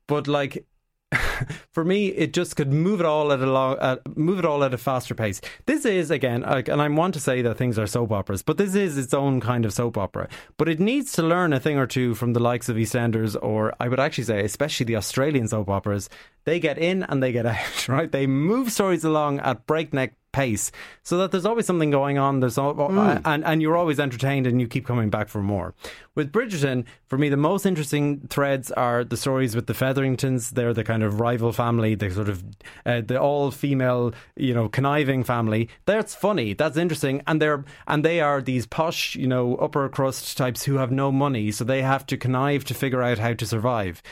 But 0.08 0.26
like, 0.26 0.66
for 1.70 1.84
me, 1.84 2.08
it 2.08 2.32
just 2.32 2.56
could 2.56 2.72
move 2.72 3.00
it 3.00 3.06
all 3.06 3.32
at 3.32 3.40
a 3.40 3.50
long, 3.50 3.78
uh, 3.78 3.96
move 4.14 4.38
it 4.38 4.44
all 4.44 4.64
at 4.64 4.74
a 4.74 4.78
faster 4.78 5.14
pace. 5.14 5.40
This 5.66 5.84
is 5.84 6.10
again, 6.10 6.42
like, 6.42 6.68
and 6.68 6.80
I 6.80 6.88
want 6.88 7.14
to 7.14 7.20
say 7.20 7.42
that 7.42 7.56
things 7.56 7.78
are 7.78 7.86
soap 7.86 8.12
operas, 8.12 8.42
but 8.42 8.58
this 8.58 8.74
is 8.74 8.98
its 8.98 9.14
own 9.14 9.40
kind 9.40 9.64
of 9.64 9.72
soap 9.72 9.98
opera. 9.98 10.28
But 10.56 10.68
it 10.68 10.80
needs 10.80 11.12
to 11.12 11.22
learn 11.22 11.52
a 11.52 11.60
thing 11.60 11.78
or 11.78 11.86
two 11.86 12.14
from 12.14 12.32
the 12.32 12.40
likes 12.40 12.68
of 12.68 12.76
EastEnders, 12.76 13.36
or 13.40 13.74
I 13.80 13.88
would 13.88 14.00
actually 14.00 14.24
say, 14.24 14.44
especially 14.44 14.84
the 14.84 14.96
Australian 14.96 15.48
soap 15.48 15.68
operas. 15.68 16.08
They 16.44 16.58
get 16.58 16.78
in 16.78 17.04
and 17.04 17.22
they 17.22 17.32
get 17.32 17.46
out, 17.46 17.88
right? 17.88 18.10
They 18.10 18.26
move 18.26 18.72
stories 18.72 19.04
along 19.04 19.40
at 19.40 19.66
breakneck 19.66 20.14
pace, 20.32 20.72
so 21.02 21.18
that 21.18 21.30
there's 21.30 21.46
always 21.46 21.66
something 21.66 21.90
going 21.90 22.18
on. 22.18 22.40
There's 22.40 22.58
all, 22.58 22.74
Mm. 22.74 23.20
and 23.24 23.44
and 23.44 23.62
you're 23.62 23.76
always 23.76 24.00
entertained, 24.00 24.46
and 24.46 24.60
you 24.60 24.66
keep 24.66 24.86
coming 24.86 25.10
back 25.10 25.28
for 25.28 25.42
more. 25.42 25.74
With 26.14 26.32
Bridgerton, 26.32 26.84
for 27.06 27.16
me, 27.16 27.28
the 27.28 27.36
most 27.36 27.64
interesting 27.64 28.26
threads 28.28 28.70
are 28.72 29.04
the 29.04 29.16
stories 29.16 29.54
with 29.56 29.66
the 29.66 29.74
Featheringtons. 29.74 30.50
They're 30.50 30.74
the 30.74 30.84
kind 30.84 31.02
of 31.02 31.20
rival 31.20 31.52
family, 31.52 31.94
the 31.94 32.10
sort 32.10 32.28
of 32.28 32.42
uh, 32.84 33.00
the 33.00 33.20
all 33.20 33.50
female, 33.50 34.12
you 34.36 34.52
know, 34.54 34.68
conniving 34.68 35.24
family. 35.24 35.68
That's 35.86 36.14
funny. 36.14 36.54
That's 36.54 36.76
interesting, 36.76 37.22
and 37.26 37.40
they're 37.40 37.64
and 37.86 38.04
they 38.04 38.20
are 38.20 38.42
these 38.42 38.66
posh, 38.66 39.14
you 39.16 39.26
know, 39.26 39.56
upper 39.56 39.88
crust 39.88 40.36
types 40.36 40.64
who 40.64 40.76
have 40.76 40.90
no 40.90 41.12
money, 41.12 41.50
so 41.52 41.64
they 41.64 41.82
have 41.82 42.06
to 42.06 42.16
connive 42.16 42.64
to 42.64 42.74
figure 42.74 43.02
out 43.02 43.18
how 43.18 43.34
to 43.34 43.46
survive. 43.46 44.02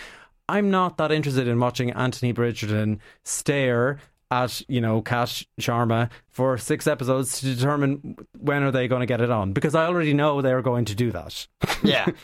I'm 0.49 0.71
not 0.71 0.97
that 0.97 1.13
interested 1.13 1.47
in 1.47 1.61
watching 1.61 1.93
Anthony 1.93 2.33
Bridgerton 2.33 2.99
stare 3.25 3.99
at 4.31 4.63
you 4.69 4.81
know 4.81 5.03
Cash 5.03 5.47
Sharma 5.61 6.11
for 6.29 6.57
six 6.59 6.87
episodes 6.87 7.41
to 7.41 7.55
determine 7.55 8.17
when 8.39 8.63
are 8.63 8.71
they 8.71 8.89
going 8.89 9.01
to 9.01 9.07
get 9.07 9.21
it 9.21 9.31
on 9.31 9.53
because 9.53 9.75
I 9.75 9.87
already 9.87 10.15
know 10.15 10.43
they're 10.43 10.63
going 10.63 10.85
to 10.87 10.95
do 10.95 11.11
that. 11.13 11.47
Yeah. 11.83 12.07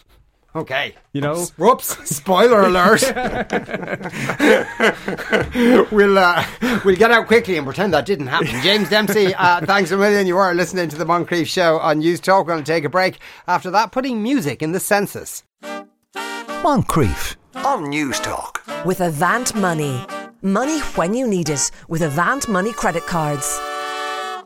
Okay. 0.56 0.94
You 1.12 1.20
know. 1.20 1.44
Whoops! 1.58 2.08
Spoiler 2.08 2.62
alert. 2.62 3.02
we'll 5.92 6.16
uh, 6.16 6.46
we'll 6.82 6.96
get 6.96 7.10
out 7.10 7.26
quickly 7.26 7.58
and 7.58 7.66
pretend 7.66 7.92
that 7.92 8.06
didn't 8.06 8.28
happen. 8.28 8.46
James 8.62 8.88
Dempsey, 8.88 9.34
uh, 9.34 9.60
thanks 9.66 9.90
a 9.90 9.98
million. 9.98 10.26
You 10.26 10.38
are 10.38 10.54
listening 10.54 10.88
to 10.88 10.96
the 10.96 11.04
Moncrieff 11.04 11.46
Show 11.46 11.78
on 11.78 12.00
Newstalk. 12.00 12.46
We're 12.46 12.54
going 12.54 12.64
to 12.64 12.72
take 12.72 12.84
a 12.84 12.88
break. 12.88 13.18
After 13.46 13.70
that, 13.72 13.92
putting 13.92 14.22
music 14.22 14.62
in 14.62 14.72
the 14.72 14.80
census. 14.80 15.44
Moncrieff 15.62 17.36
on 17.56 17.92
Newstalk. 17.92 18.86
With 18.86 19.02
Avant 19.02 19.54
Money. 19.54 20.06
Money 20.46 20.78
when 20.94 21.12
you 21.12 21.26
need 21.26 21.48
it 21.48 21.72
with 21.88 22.02
Avant 22.02 22.48
Money 22.48 22.72
credit 22.72 23.04
cards. 23.04 23.58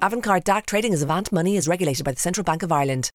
Avantcard 0.01 0.45
DAC 0.45 0.65
trading 0.65 0.95
as 0.95 1.03
Avant 1.03 1.31
Money 1.31 1.59
is 1.59 1.69
regulated 1.69 2.07
by 2.07 2.13
the 2.13 2.19
Central 2.19 2.43
Bank 2.43 2.63
of 2.63 2.73
Ireland. 2.73 3.09